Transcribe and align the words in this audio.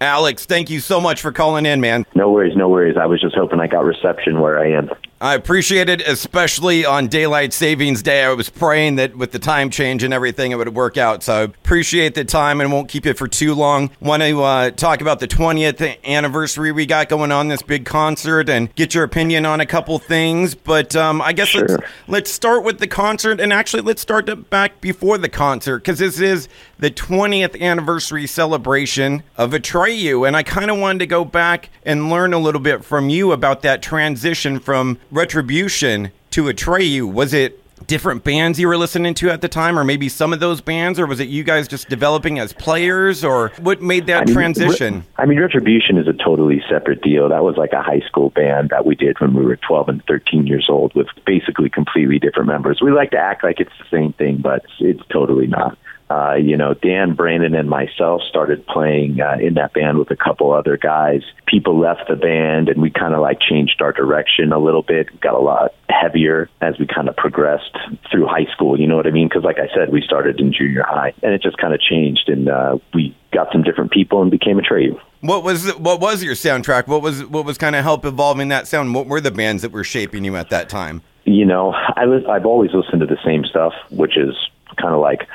Alex, 0.00 0.44
thank 0.44 0.68
you 0.68 0.80
so 0.80 1.00
much 1.00 1.22
for 1.22 1.32
calling 1.32 1.64
in, 1.64 1.80
man. 1.80 2.04
No 2.14 2.30
worries, 2.30 2.54
no 2.54 2.68
worries. 2.68 2.96
I 2.98 3.06
was 3.06 3.20
just 3.20 3.34
hoping 3.34 3.60
I 3.60 3.66
got 3.66 3.84
reception 3.84 4.40
where 4.40 4.58
I 4.58 4.70
am. 4.72 4.90
I 5.18 5.34
appreciate 5.34 5.88
it, 5.88 6.02
especially 6.06 6.84
on 6.84 7.06
daylight 7.06 7.54
savings 7.54 8.02
day. 8.02 8.22
I 8.22 8.32
was 8.34 8.50
praying 8.50 8.96
that 8.96 9.16
with 9.16 9.32
the 9.32 9.38
time 9.38 9.70
change 9.70 10.02
and 10.02 10.12
everything, 10.12 10.52
it 10.52 10.56
would 10.56 10.74
work 10.74 10.98
out. 10.98 11.22
So 11.22 11.34
I 11.34 11.40
appreciate 11.40 12.14
the 12.14 12.24
time 12.24 12.60
and 12.60 12.70
won't 12.70 12.90
keep 12.90 13.06
it 13.06 13.14
for 13.14 13.26
too 13.26 13.54
long. 13.54 13.90
Want 14.00 14.22
to 14.22 14.42
uh, 14.42 14.70
talk 14.72 15.00
about 15.00 15.20
the 15.20 15.26
20th 15.26 16.04
anniversary 16.04 16.70
we 16.70 16.84
got 16.84 17.08
going 17.08 17.32
on 17.32 17.48
this 17.48 17.62
big 17.62 17.86
concert 17.86 18.50
and 18.50 18.74
get 18.74 18.94
your 18.94 19.04
opinion 19.04 19.46
on 19.46 19.58
a 19.60 19.66
couple 19.66 19.98
things. 19.98 20.54
But 20.54 20.94
um, 20.94 21.22
I 21.22 21.32
guess 21.32 21.48
Sure. 21.48 21.66
let's 21.66 21.82
let's 22.08 22.30
start 22.30 22.64
with 22.64 22.78
the 22.80 22.86
concert 22.88 23.40
and 23.40 23.52
actually 23.52 23.82
let's 23.82 24.02
start 24.02 24.50
back 24.50 24.80
before 24.80 25.16
the 25.16 25.28
concert 25.28 25.78
because 25.78 25.98
this 26.00 26.20
is 26.20 26.48
the 26.78 26.90
20th 26.90 27.58
anniversary 27.60 28.26
celebration 28.26 29.22
of 29.38 29.52
Atreyu, 29.52 30.26
and 30.26 30.36
I 30.36 30.42
kind 30.42 30.70
of 30.70 30.78
wanted 30.78 30.98
to 30.98 31.06
go 31.06 31.24
back 31.24 31.70
and 31.84 32.10
learn 32.10 32.34
a 32.34 32.38
little 32.38 32.60
bit 32.60 32.84
from 32.84 33.08
you 33.08 33.32
about 33.32 33.62
that 33.62 33.80
transition 33.80 34.58
from 34.58 34.98
Retribution 35.10 36.12
to 36.30 36.44
Atreyu. 36.44 37.12
Was 37.12 37.32
it 37.32 37.62
different 37.86 38.24
bands 38.24 38.58
you 38.58 38.66
were 38.66 38.76
listening 38.76 39.14
to 39.14 39.30
at 39.30 39.40
the 39.40 39.48
time, 39.48 39.78
or 39.78 39.84
maybe 39.84 40.08
some 40.08 40.32
of 40.32 40.40
those 40.40 40.60
bands, 40.60 40.98
or 40.98 41.06
was 41.06 41.20
it 41.20 41.28
you 41.28 41.44
guys 41.44 41.68
just 41.68 41.88
developing 41.88 42.38
as 42.38 42.52
players, 42.52 43.24
or 43.24 43.50
what 43.60 43.82
made 43.82 44.06
that 44.06 44.22
I 44.22 44.24
mean, 44.24 44.34
transition? 44.34 44.94
Re- 44.94 45.04
I 45.18 45.26
mean, 45.26 45.38
Retribution 45.38 45.98
is 45.98 46.08
a 46.08 46.12
totally 46.12 46.62
separate 46.68 47.02
deal. 47.02 47.28
That 47.28 47.44
was 47.44 47.56
like 47.56 47.72
a 47.72 47.82
high 47.82 48.00
school 48.00 48.30
band 48.30 48.70
that 48.70 48.86
we 48.86 48.94
did 48.94 49.20
when 49.20 49.34
we 49.34 49.44
were 49.44 49.56
12 49.56 49.88
and 49.88 50.04
13 50.06 50.46
years 50.46 50.66
old 50.68 50.94
with 50.94 51.08
basically 51.24 51.68
completely 51.68 52.18
different 52.18 52.48
members. 52.48 52.80
We 52.82 52.90
like 52.92 53.10
to 53.10 53.18
act 53.18 53.44
like 53.44 53.60
it's 53.60 53.72
the 53.78 53.96
same 53.96 54.12
thing, 54.14 54.38
but 54.38 54.64
it's 54.80 55.02
totally 55.12 55.46
not. 55.46 55.78
Uh, 56.08 56.34
you 56.34 56.56
know, 56.56 56.74
Dan, 56.74 57.14
Brandon, 57.14 57.54
and 57.54 57.68
myself 57.68 58.22
started 58.28 58.64
playing 58.66 59.20
uh, 59.20 59.36
in 59.40 59.54
that 59.54 59.72
band 59.72 59.98
with 59.98 60.10
a 60.10 60.16
couple 60.16 60.52
other 60.52 60.76
guys. 60.76 61.22
People 61.46 61.78
left 61.78 62.08
the 62.08 62.16
band, 62.16 62.68
and 62.68 62.80
we 62.80 62.90
kind 62.90 63.14
of 63.14 63.20
like 63.20 63.40
changed 63.40 63.82
our 63.82 63.92
direction 63.92 64.52
a 64.52 64.58
little 64.58 64.82
bit. 64.82 65.20
Got 65.20 65.34
a 65.34 65.40
lot 65.40 65.74
heavier 65.88 66.48
as 66.60 66.78
we 66.78 66.86
kind 66.86 67.08
of 67.08 67.16
progressed 67.16 67.76
through 68.10 68.26
high 68.26 68.46
school. 68.52 68.78
You 68.78 68.86
know 68.86 68.96
what 68.96 69.06
I 69.06 69.10
mean? 69.10 69.28
Because, 69.28 69.42
like 69.42 69.58
I 69.58 69.68
said, 69.74 69.90
we 69.90 70.00
started 70.00 70.38
in 70.38 70.52
junior 70.52 70.84
high, 70.84 71.12
and 71.22 71.32
it 71.32 71.42
just 71.42 71.58
kind 71.58 71.74
of 71.74 71.80
changed, 71.80 72.28
and 72.28 72.48
uh, 72.48 72.78
we 72.94 73.16
got 73.32 73.50
some 73.50 73.62
different 73.62 73.90
people 73.90 74.22
and 74.22 74.30
became 74.30 74.58
a 74.58 74.62
trio. 74.62 75.00
What 75.22 75.42
was 75.42 75.74
what 75.76 76.00
was 76.00 76.22
your 76.22 76.34
soundtrack? 76.34 76.86
What 76.86 77.02
was 77.02 77.24
what 77.24 77.44
was 77.44 77.58
kind 77.58 77.74
of 77.74 77.82
help 77.82 78.04
evolving 78.04 78.48
that 78.48 78.68
sound? 78.68 78.94
What 78.94 79.06
were 79.06 79.20
the 79.20 79.32
bands 79.32 79.62
that 79.62 79.72
were 79.72 79.84
shaping 79.84 80.24
you 80.24 80.36
at 80.36 80.50
that 80.50 80.68
time? 80.68 81.02
you 81.26 81.44
know, 81.44 81.72
I 81.96 82.06
was 82.06 82.22
I've 82.30 82.46
always 82.46 82.72
listened 82.72 83.00
to 83.00 83.06
the 83.06 83.18
same 83.24 83.44
stuff, 83.44 83.74
which 83.90 84.16
is 84.16 84.34
kind 84.80 84.94
of 84.94 85.00
like 85.00 85.28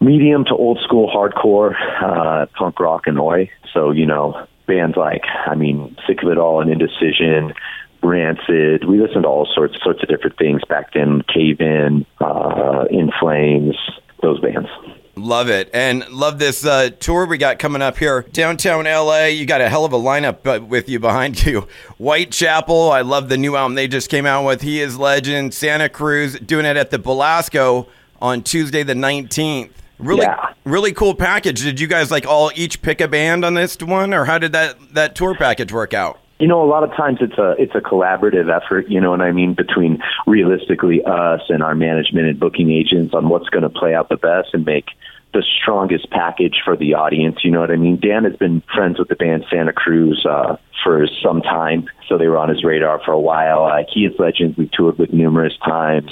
medium 0.00 0.44
to 0.46 0.54
old 0.54 0.80
school 0.84 1.10
hardcore, 1.10 1.74
uh, 2.02 2.46
punk 2.56 2.78
rock 2.80 3.06
and 3.06 3.18
oi. 3.18 3.50
So 3.72 3.90
you 3.90 4.06
know, 4.06 4.46
bands 4.66 4.96
like 4.96 5.24
I 5.46 5.54
mean, 5.54 5.96
Sick 6.06 6.22
of 6.22 6.30
It 6.30 6.38
All 6.38 6.60
and 6.60 6.70
Indecision. 6.70 7.54
Rancid. 8.00 8.84
We 8.84 9.00
listened 9.00 9.24
to 9.24 9.28
all 9.28 9.46
sorts 9.54 9.74
sorts 9.82 10.02
of 10.02 10.08
different 10.08 10.38
things 10.38 10.62
back 10.68 10.92
then. 10.92 11.22
Cave 11.22 11.60
In, 11.60 12.06
uh, 12.20 12.84
In 12.90 13.10
Flames, 13.18 13.76
those 14.22 14.40
bands. 14.40 14.68
Love 15.16 15.50
it. 15.50 15.68
And 15.74 16.08
love 16.10 16.38
this 16.38 16.64
uh, 16.64 16.90
tour 17.00 17.26
we 17.26 17.38
got 17.38 17.58
coming 17.58 17.82
up 17.82 17.98
here. 17.98 18.22
Downtown 18.32 18.84
LA. 18.84 19.24
You 19.24 19.46
got 19.46 19.60
a 19.60 19.68
hell 19.68 19.84
of 19.84 19.92
a 19.92 19.98
lineup 19.98 20.46
uh, 20.46 20.64
with 20.64 20.88
you 20.88 21.00
behind 21.00 21.42
you. 21.46 21.66
Whitechapel. 21.98 22.92
I 22.92 23.00
love 23.00 23.28
the 23.28 23.36
new 23.36 23.56
album 23.56 23.74
they 23.74 23.88
just 23.88 24.10
came 24.10 24.26
out 24.26 24.44
with. 24.46 24.62
He 24.62 24.80
is 24.80 24.96
Legend. 24.96 25.52
Santa 25.52 25.88
Cruz 25.88 26.38
doing 26.38 26.66
it 26.66 26.76
at 26.76 26.90
the 26.90 26.98
Belasco 26.98 27.88
on 28.22 28.42
Tuesday 28.42 28.84
the 28.84 28.94
19th. 28.94 29.70
Really, 29.98 30.22
Yeah. 30.22 30.36
really 30.64 30.92
cool 30.92 31.14
package. 31.14 31.62
Did 31.62 31.80
you 31.80 31.86
guys 31.88 32.10
like 32.10 32.26
all 32.26 32.50
each 32.54 32.82
pick 32.82 33.00
a 33.00 33.08
band 33.08 33.44
on 33.44 33.54
this 33.54 33.76
one, 33.80 34.14
or 34.14 34.24
how 34.26 34.38
did 34.38 34.52
that 34.52 34.76
that 34.94 35.14
tour 35.14 35.34
package 35.34 35.72
work 35.72 35.92
out? 35.94 36.18
You 36.38 36.46
know, 36.46 36.62
a 36.62 36.66
lot 36.70 36.84
of 36.84 36.94
times 36.94 37.18
it's 37.20 37.36
a 37.36 37.56
it's 37.58 37.74
a 37.74 37.80
collaborative 37.80 38.48
effort. 38.48 38.88
You 38.88 39.00
know 39.00 39.10
what 39.10 39.20
I 39.20 39.32
mean 39.32 39.54
between 39.54 39.98
realistically 40.26 41.02
us 41.04 41.40
and 41.48 41.62
our 41.64 41.74
management 41.74 42.28
and 42.28 42.38
booking 42.38 42.70
agents 42.70 43.12
on 43.12 43.28
what's 43.28 43.48
going 43.48 43.64
to 43.64 43.68
play 43.70 43.92
out 43.94 44.08
the 44.08 44.16
best 44.16 44.50
and 44.52 44.64
make 44.64 44.86
the 45.38 45.44
strongest 45.62 46.10
package 46.10 46.56
for 46.64 46.76
the 46.76 46.94
audience. 46.94 47.44
You 47.44 47.52
know 47.52 47.60
what 47.60 47.70
I 47.70 47.76
mean? 47.76 48.00
Dan 48.00 48.24
has 48.24 48.34
been 48.36 48.60
friends 48.74 48.98
with 48.98 49.06
the 49.08 49.14
band 49.14 49.44
Santa 49.48 49.72
Cruz 49.72 50.26
uh, 50.28 50.56
for 50.82 51.06
some 51.22 51.42
time, 51.42 51.88
so 52.08 52.18
they 52.18 52.26
were 52.26 52.36
on 52.36 52.48
his 52.48 52.64
radar 52.64 53.00
for 53.04 53.12
a 53.12 53.20
while. 53.20 53.64
Uh, 53.66 53.84
he 53.92 54.00
is 54.04 54.12
Legends. 54.18 54.58
We 54.58 54.68
toured 54.72 54.98
with 54.98 55.12
numerous 55.12 55.52
times. 55.64 56.10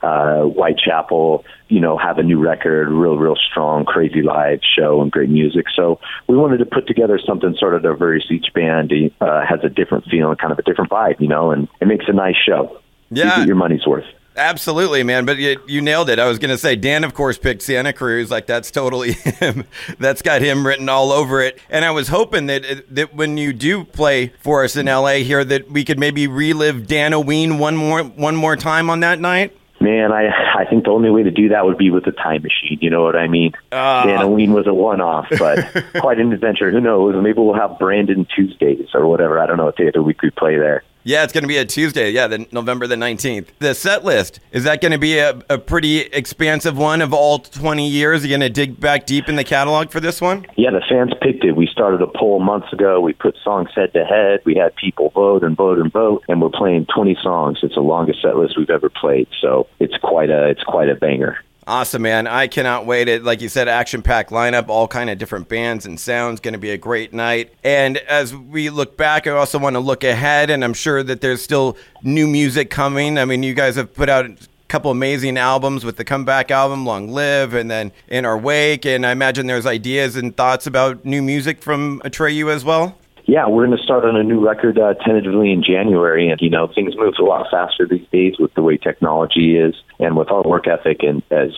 Uh, 0.00 0.42
Whitechapel, 0.42 1.44
you 1.66 1.80
know, 1.80 1.98
have 1.98 2.18
a 2.18 2.22
new 2.22 2.38
record, 2.38 2.88
real, 2.88 3.16
real 3.16 3.34
strong, 3.50 3.84
crazy 3.84 4.22
live 4.22 4.60
show 4.62 5.02
and 5.02 5.10
great 5.10 5.28
music. 5.28 5.66
So 5.74 5.98
we 6.28 6.36
wanted 6.36 6.58
to 6.58 6.66
put 6.66 6.86
together 6.86 7.18
something 7.26 7.56
sort 7.58 7.74
of 7.74 7.82
diverse. 7.82 8.26
Each 8.30 8.46
band 8.54 8.92
uh, 9.20 9.44
has 9.44 9.58
a 9.64 9.68
different 9.68 10.04
feel 10.04 10.28
and 10.30 10.38
kind 10.38 10.52
of 10.52 10.58
a 10.60 10.62
different 10.62 10.90
vibe, 10.92 11.20
you 11.20 11.26
know, 11.26 11.50
and 11.50 11.66
it 11.80 11.88
makes 11.88 12.04
a 12.06 12.12
nice 12.12 12.36
show. 12.36 12.78
You 13.10 13.24
Yeah. 13.24 13.38
get 13.38 13.46
your 13.48 13.56
money's 13.56 13.84
worth. 13.86 14.04
Absolutely, 14.38 15.02
man. 15.02 15.26
But 15.26 15.38
you, 15.38 15.60
you 15.66 15.80
nailed 15.80 16.08
it. 16.08 16.18
I 16.18 16.26
was 16.26 16.38
going 16.38 16.50
to 16.50 16.58
say, 16.58 16.76
Dan, 16.76 17.04
of 17.04 17.12
course, 17.12 17.36
picked 17.36 17.62
Santa 17.62 17.92
Cruz. 17.92 18.30
Like, 18.30 18.46
that's 18.46 18.70
totally 18.70 19.12
him. 19.40 19.64
that's 19.98 20.22
got 20.22 20.40
him 20.40 20.66
written 20.66 20.88
all 20.88 21.12
over 21.12 21.42
it. 21.42 21.58
And 21.68 21.84
I 21.84 21.90
was 21.90 22.08
hoping 22.08 22.46
that, 22.46 22.84
that 22.94 23.14
when 23.14 23.36
you 23.36 23.52
do 23.52 23.84
play 23.84 24.32
for 24.40 24.64
us 24.64 24.76
in 24.76 24.86
LA 24.86 25.14
here, 25.14 25.44
that 25.44 25.70
we 25.70 25.84
could 25.84 25.98
maybe 25.98 26.26
relive 26.26 26.86
Dan 26.86 27.12
O'Ween 27.12 27.58
one 27.58 27.76
more, 27.76 28.04
one 28.04 28.36
more 28.36 28.56
time 28.56 28.88
on 28.88 29.00
that 29.00 29.20
night. 29.20 29.54
Man, 29.80 30.10
I 30.10 30.26
I 30.58 30.64
think 30.64 30.84
the 30.84 30.90
only 30.90 31.08
way 31.08 31.22
to 31.22 31.30
do 31.30 31.50
that 31.50 31.64
would 31.64 31.78
be 31.78 31.90
with 31.90 32.04
a 32.08 32.12
time 32.12 32.42
machine. 32.42 32.78
You 32.80 32.90
know 32.90 33.04
what 33.04 33.14
I 33.14 33.28
mean? 33.28 33.52
Ah. 33.70 34.04
Dan 34.04 34.22
O'Ween 34.22 34.52
was 34.52 34.66
a 34.66 34.74
one-off, 34.74 35.26
but 35.38 35.84
quite 36.00 36.18
an 36.18 36.32
adventure. 36.32 36.70
Who 36.72 36.80
knows? 36.80 37.14
Maybe 37.22 37.38
we'll 37.38 37.54
have 37.54 37.78
Brandon 37.78 38.26
Tuesdays 38.34 38.88
or 38.92 39.06
whatever. 39.06 39.38
I 39.38 39.46
don't 39.46 39.56
know 39.56 39.66
what 39.66 39.76
day 39.76 39.86
of 39.86 39.94
the 39.94 40.02
week 40.02 40.20
we 40.20 40.30
play 40.30 40.56
there. 40.56 40.82
Yeah, 41.04 41.24
it's 41.24 41.32
going 41.32 41.44
to 41.44 41.48
be 41.48 41.56
a 41.56 41.64
Tuesday. 41.64 42.10
Yeah, 42.10 42.26
the 42.26 42.46
November 42.52 42.86
the 42.86 42.96
19th. 42.96 43.46
The 43.60 43.74
set 43.74 44.04
list, 44.04 44.40
is 44.52 44.64
that 44.64 44.80
going 44.80 44.92
to 44.92 44.98
be 44.98 45.18
a, 45.18 45.40
a 45.48 45.58
pretty 45.58 46.00
expansive 46.00 46.76
one 46.76 47.00
of 47.00 47.12
all 47.12 47.38
20 47.38 47.88
years? 47.88 48.22
Are 48.22 48.26
you 48.26 48.30
going 48.30 48.40
to 48.40 48.50
dig 48.50 48.78
back 48.78 49.06
deep 49.06 49.28
in 49.28 49.36
the 49.36 49.44
catalog 49.44 49.90
for 49.90 50.00
this 50.00 50.20
one? 50.20 50.46
Yeah, 50.56 50.70
the 50.70 50.82
fans 50.88 51.12
picked 51.22 51.44
it. 51.44 51.52
We 51.52 51.66
started 51.66 52.02
a 52.02 52.06
poll 52.06 52.40
months 52.40 52.72
ago. 52.72 53.00
We 53.00 53.12
put 53.12 53.36
songs 53.42 53.70
head 53.74 53.92
to 53.94 54.04
head. 54.04 54.40
We 54.44 54.54
had 54.54 54.74
people 54.76 55.10
vote 55.10 55.42
and 55.44 55.56
vote 55.56 55.78
and 55.78 55.92
vote, 55.92 56.24
and 56.28 56.42
we're 56.42 56.50
playing 56.50 56.86
20 56.94 57.16
songs. 57.22 57.58
It's 57.62 57.74
the 57.74 57.80
longest 57.80 58.22
set 58.22 58.36
list 58.36 58.58
we've 58.58 58.70
ever 58.70 58.90
played, 58.90 59.28
so 59.40 59.66
it's 59.78 59.96
quite 60.02 60.30
a 60.30 60.48
it's 60.48 60.62
quite 60.62 60.88
a 60.88 60.94
banger. 60.94 61.38
Awesome, 61.68 62.00
man! 62.00 62.26
I 62.26 62.46
cannot 62.46 62.86
wait. 62.86 63.08
It 63.08 63.24
like 63.24 63.42
you 63.42 63.50
said, 63.50 63.68
action-packed 63.68 64.30
lineup, 64.30 64.68
all 64.70 64.88
kind 64.88 65.10
of 65.10 65.18
different 65.18 65.50
bands 65.50 65.84
and 65.84 66.00
sounds. 66.00 66.40
Going 66.40 66.54
to 66.54 66.58
be 66.58 66.70
a 66.70 66.78
great 66.78 67.12
night. 67.12 67.52
And 67.62 67.98
as 67.98 68.34
we 68.34 68.70
look 68.70 68.96
back, 68.96 69.26
I 69.26 69.32
also 69.32 69.58
want 69.58 69.74
to 69.74 69.80
look 69.80 70.02
ahead, 70.02 70.48
and 70.48 70.64
I'm 70.64 70.72
sure 70.72 71.02
that 71.02 71.20
there's 71.20 71.42
still 71.42 71.76
new 72.02 72.26
music 72.26 72.70
coming. 72.70 73.18
I 73.18 73.26
mean, 73.26 73.42
you 73.42 73.52
guys 73.52 73.76
have 73.76 73.92
put 73.92 74.08
out 74.08 74.24
a 74.24 74.34
couple 74.68 74.90
amazing 74.90 75.36
albums 75.36 75.84
with 75.84 75.98
the 75.98 76.04
comeback 76.04 76.50
album, 76.50 76.86
"Long 76.86 77.10
Live," 77.10 77.52
and 77.52 77.70
then 77.70 77.92
"In 78.08 78.24
Our 78.24 78.38
Wake." 78.38 78.86
And 78.86 79.04
I 79.04 79.12
imagine 79.12 79.46
there's 79.46 79.66
ideas 79.66 80.16
and 80.16 80.34
thoughts 80.34 80.66
about 80.66 81.04
new 81.04 81.20
music 81.20 81.60
from 81.60 82.00
Atreyu 82.02 82.50
as 82.50 82.64
well. 82.64 82.96
Yeah, 83.28 83.46
we're 83.46 83.66
going 83.66 83.76
to 83.76 83.84
start 83.84 84.06
on 84.06 84.16
a 84.16 84.22
new 84.22 84.40
record 84.40 84.78
uh, 84.78 84.94
tentatively 84.94 85.52
in 85.52 85.62
January, 85.62 86.30
and 86.30 86.40
you 86.40 86.48
know 86.48 86.66
things 86.66 86.96
move 86.96 87.12
a 87.20 87.22
lot 87.22 87.46
faster 87.50 87.86
these 87.86 88.08
days 88.10 88.36
with 88.38 88.54
the 88.54 88.62
way 88.62 88.78
technology 88.78 89.54
is, 89.58 89.74
and 90.00 90.16
with 90.16 90.30
our 90.30 90.42
work 90.44 90.66
ethic, 90.66 91.02
and 91.02 91.22
as 91.30 91.50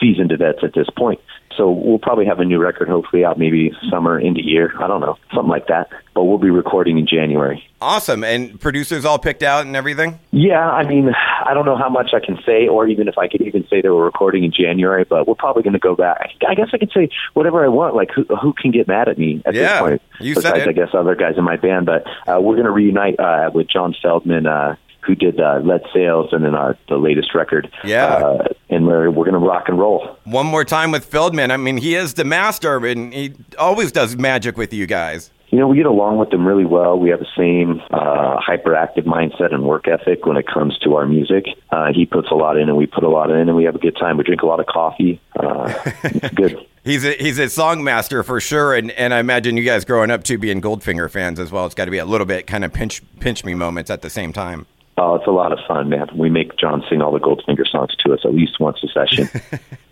seasoned 0.00 0.32
vets 0.38 0.60
at 0.62 0.74
this 0.74 0.86
point. 0.96 1.18
So 1.56 1.70
we'll 1.70 1.98
probably 1.98 2.26
have 2.26 2.38
a 2.40 2.44
new 2.44 2.58
record 2.58 2.88
hopefully 2.88 3.24
out 3.24 3.38
maybe 3.38 3.72
summer 3.90 4.18
into 4.18 4.42
year. 4.44 4.72
I 4.80 4.86
don't 4.86 5.00
know, 5.00 5.16
something 5.34 5.50
like 5.50 5.66
that. 5.68 5.88
But 6.14 6.24
we'll 6.24 6.38
be 6.38 6.50
recording 6.50 6.98
in 6.98 7.06
January. 7.06 7.64
Awesome, 7.80 8.24
and 8.24 8.60
producers 8.60 9.04
all 9.04 9.18
picked 9.18 9.42
out 9.44 9.64
and 9.66 9.76
everything. 9.76 10.18
Yeah, 10.32 10.68
I 10.68 10.84
mean, 10.86 11.10
I 11.46 11.54
don't 11.54 11.64
know 11.64 11.76
how 11.76 11.88
much 11.88 12.10
I 12.12 12.18
can 12.24 12.38
say, 12.44 12.66
or 12.66 12.88
even 12.88 13.06
if 13.06 13.16
I 13.18 13.28
could 13.28 13.40
even 13.42 13.66
say 13.68 13.80
that 13.80 13.94
we're 13.94 14.04
recording 14.04 14.42
in 14.44 14.52
January, 14.52 15.04
but 15.04 15.28
we're 15.28 15.36
probably 15.36 15.62
going 15.62 15.74
to 15.74 15.78
go 15.78 15.94
back. 15.94 16.30
I 16.48 16.54
guess 16.54 16.68
I 16.72 16.78
could 16.78 16.90
say 16.92 17.08
whatever 17.34 17.64
I 17.64 17.68
want. 17.68 17.94
Like, 17.94 18.10
who, 18.10 18.24
who 18.24 18.52
can 18.52 18.72
get 18.72 18.88
mad 18.88 19.08
at 19.08 19.16
me 19.16 19.42
at 19.46 19.54
Yeah, 19.54 19.74
this 19.74 19.80
point? 19.80 20.02
you 20.20 20.34
said 20.34 20.42
Besides, 20.54 20.62
it. 20.64 20.68
I 20.68 20.72
guess 20.72 20.88
other 20.92 21.14
guys 21.14 21.34
in 21.38 21.44
my 21.44 21.56
band. 21.56 21.86
But 21.86 22.04
uh, 22.26 22.40
we're 22.40 22.54
going 22.56 22.66
to 22.66 22.72
reunite 22.72 23.20
uh, 23.20 23.50
with 23.54 23.68
John 23.68 23.94
Feldmann, 24.02 24.46
uh, 24.46 24.74
who 25.00 25.14
did 25.14 25.40
uh, 25.40 25.60
Lead 25.62 25.82
Sails 25.92 26.28
and 26.32 26.44
then 26.44 26.54
our 26.54 26.76
the 26.88 26.96
latest 26.96 27.34
record. 27.34 27.70
Yeah. 27.84 28.06
uh, 28.06 28.44
and 28.70 28.86
we're 28.86 29.10
we're 29.10 29.24
going 29.24 29.40
to 29.40 29.46
rock 29.46 29.64
and 29.68 29.78
roll. 29.78 30.16
One 30.24 30.46
more 30.46 30.64
time 30.64 30.90
with 30.90 31.10
Feldmann. 31.10 31.50
I 31.50 31.56
mean, 31.56 31.78
he 31.78 31.94
is 31.94 32.14
the 32.14 32.24
master, 32.24 32.84
and 32.86 33.12
he 33.12 33.34
always 33.58 33.92
does 33.92 34.16
magic 34.16 34.56
with 34.56 34.72
you 34.72 34.86
guys. 34.86 35.30
You 35.50 35.58
know, 35.58 35.66
we 35.66 35.78
get 35.78 35.86
along 35.86 36.18
with 36.18 36.28
them 36.28 36.46
really 36.46 36.66
well. 36.66 36.98
We 36.98 37.08
have 37.08 37.20
the 37.20 37.26
same 37.34 37.80
uh, 37.90 38.36
hyperactive 38.38 39.06
mindset 39.06 39.54
and 39.54 39.64
work 39.64 39.88
ethic 39.88 40.26
when 40.26 40.36
it 40.36 40.46
comes 40.46 40.76
to 40.80 40.96
our 40.96 41.06
music. 41.06 41.46
Uh, 41.70 41.86
he 41.94 42.04
puts 42.04 42.30
a 42.30 42.34
lot 42.34 42.58
in, 42.58 42.68
and 42.68 42.76
we 42.76 42.84
put 42.86 43.02
a 43.02 43.08
lot 43.08 43.30
in, 43.30 43.48
and 43.48 43.56
we 43.56 43.64
have 43.64 43.74
a 43.74 43.78
good 43.78 43.96
time. 43.96 44.18
We 44.18 44.24
drink 44.24 44.42
a 44.42 44.46
lot 44.46 44.60
of 44.60 44.66
coffee. 44.66 45.18
Uh, 45.34 45.72
it's 46.04 46.34
good. 46.34 46.66
He's 46.84 47.04
a, 47.04 47.12
he's 47.12 47.38
a 47.38 47.50
song 47.50 47.84
master 47.84 48.22
for 48.22 48.40
sure, 48.40 48.74
and, 48.74 48.90
and 48.92 49.12
I 49.12 49.18
imagine 49.18 49.58
you 49.58 49.64
guys 49.64 49.84
growing 49.84 50.10
up 50.10 50.24
too 50.24 50.38
being 50.38 50.62
Goldfinger 50.62 51.10
fans 51.10 51.38
as 51.38 51.52
well. 51.52 51.66
It's 51.66 51.74
got 51.74 51.84
to 51.84 51.90
be 51.90 51.98
a 51.98 52.06
little 52.06 52.24
bit 52.26 52.46
kind 52.46 52.64
of 52.64 52.72
pinch 52.72 53.02
pinch 53.20 53.44
me 53.44 53.52
moments 53.52 53.90
at 53.90 54.00
the 54.00 54.08
same 54.08 54.32
time. 54.32 54.64
Oh, 54.98 55.14
it's 55.14 55.26
a 55.28 55.30
lot 55.30 55.52
of 55.52 55.60
fun, 55.68 55.88
man. 55.88 56.08
We 56.14 56.28
make 56.28 56.56
John 56.58 56.82
sing 56.90 57.00
all 57.00 57.12
the 57.12 57.20
Goldfinger 57.20 57.66
songs 57.70 57.94
to 58.04 58.12
us 58.12 58.20
at 58.24 58.34
least 58.34 58.58
once 58.58 58.82
a 58.82 58.88
session. 58.88 59.28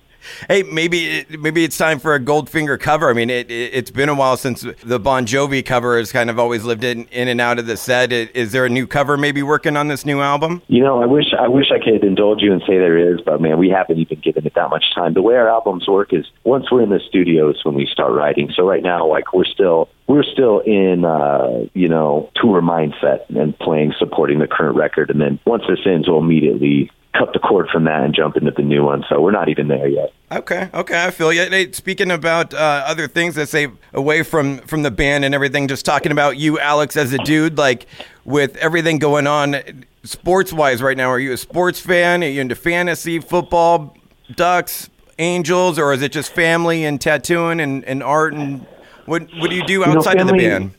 hey, 0.48 0.62
maybe 0.62 1.24
maybe 1.38 1.64
it's 1.64 1.78
time 1.78 1.98
for 1.98 2.14
a 2.14 2.20
Goldfinger 2.20 2.78
cover. 2.78 3.10
I 3.10 3.12
mean, 3.12 3.30
it, 3.30 3.50
it 3.50 3.74
has 3.74 3.90
been 3.90 4.08
a 4.08 4.14
while 4.14 4.36
since 4.36 4.64
the 4.82 4.98
Bon 4.98 5.26
Jovi 5.26 5.64
cover 5.64 5.98
has 5.98 6.12
kind 6.12 6.30
of 6.30 6.38
always 6.38 6.64
lived 6.64 6.84
in 6.84 7.04
in 7.06 7.28
and 7.28 7.40
out 7.40 7.58
of 7.58 7.66
the 7.66 7.76
set. 7.76 8.12
Is 8.12 8.52
there 8.52 8.64
a 8.64 8.68
new 8.68 8.86
cover 8.86 9.16
maybe 9.16 9.42
working 9.42 9.76
on 9.76 9.88
this 9.88 10.04
new 10.04 10.20
album? 10.20 10.62
You 10.68 10.82
know, 10.82 11.02
I 11.02 11.06
wish 11.06 11.26
I 11.38 11.48
wish 11.48 11.66
I 11.72 11.78
could 11.78 12.04
indulge 12.04 12.42
you 12.42 12.52
and 12.52 12.62
say 12.62 12.78
there 12.78 12.98
is, 12.98 13.20
but 13.20 13.40
man, 13.40 13.58
we 13.58 13.68
haven't 13.68 13.98
even 13.98 14.20
given 14.20 14.46
it 14.46 14.54
that 14.54 14.70
much 14.70 14.84
time. 14.94 15.14
The 15.14 15.22
way 15.22 15.34
our 15.36 15.48
albums 15.48 15.86
work 15.88 16.12
is 16.12 16.26
once 16.44 16.70
we're 16.70 16.82
in 16.82 16.90
the 16.90 17.00
studios 17.08 17.60
when 17.64 17.74
we 17.74 17.86
start 17.86 18.12
writing. 18.12 18.50
So 18.54 18.68
right 18.68 18.82
now, 18.82 19.06
like 19.06 19.32
we're 19.32 19.44
still 19.44 19.88
we're 20.06 20.24
still 20.24 20.60
in 20.60 21.04
uh, 21.04 21.66
you 21.74 21.88
know 21.88 22.30
tour 22.36 22.62
mindset 22.62 23.28
and 23.30 23.58
playing 23.58 23.94
supporting 23.98 24.38
the 24.38 24.46
current 24.46 24.76
record, 24.76 25.10
and 25.10 25.20
then 25.20 25.38
once 25.44 25.64
this 25.68 25.80
ends, 25.86 26.08
we'll 26.08 26.18
immediately 26.18 26.90
cut 27.18 27.32
the 27.32 27.38
cord 27.38 27.68
from 27.70 27.84
that 27.84 28.02
and 28.02 28.14
jump 28.14 28.36
into 28.36 28.50
the 28.50 28.62
new 28.62 28.84
one. 28.84 29.04
So 29.08 29.20
we're 29.20 29.30
not 29.30 29.48
even 29.48 29.68
there 29.68 29.88
yet. 29.88 30.12
Okay, 30.30 30.68
okay, 30.74 31.04
I 31.04 31.10
feel 31.10 31.32
you. 31.32 31.42
Hey, 31.42 31.72
speaking 31.72 32.10
about 32.10 32.52
uh, 32.52 32.84
other 32.86 33.08
things 33.08 33.34
that 33.36 33.48
say 33.48 33.68
away 33.94 34.22
from 34.22 34.58
from 34.58 34.82
the 34.82 34.90
band 34.90 35.24
and 35.24 35.34
everything, 35.34 35.68
just 35.68 35.84
talking 35.84 36.12
about 36.12 36.36
you, 36.36 36.58
Alex, 36.58 36.96
as 36.96 37.12
a 37.12 37.18
dude, 37.18 37.58
like 37.58 37.86
with 38.24 38.56
everything 38.56 38.98
going 38.98 39.26
on 39.26 39.56
sports 40.02 40.52
wise 40.52 40.82
right 40.82 40.96
now. 40.96 41.08
Are 41.08 41.20
you 41.20 41.32
a 41.32 41.36
sports 41.36 41.80
fan? 41.80 42.22
Are 42.22 42.28
you 42.28 42.40
into 42.40 42.54
fantasy 42.54 43.18
football, 43.18 43.96
Ducks, 44.34 44.90
Angels, 45.18 45.78
or 45.78 45.92
is 45.92 46.02
it 46.02 46.12
just 46.12 46.32
family 46.32 46.84
and 46.84 47.00
tattooing 47.00 47.60
and, 47.60 47.84
and 47.84 48.02
art 48.02 48.34
and 48.34 48.66
what 49.06 49.28
what 49.38 49.50
do 49.50 49.56
you 49.56 49.66
do 49.66 49.84
outside 49.84 50.18
you 50.18 50.24
know, 50.24 50.30
family, 50.30 50.46
of 50.46 50.52
the 50.52 50.58
band? 50.58 50.74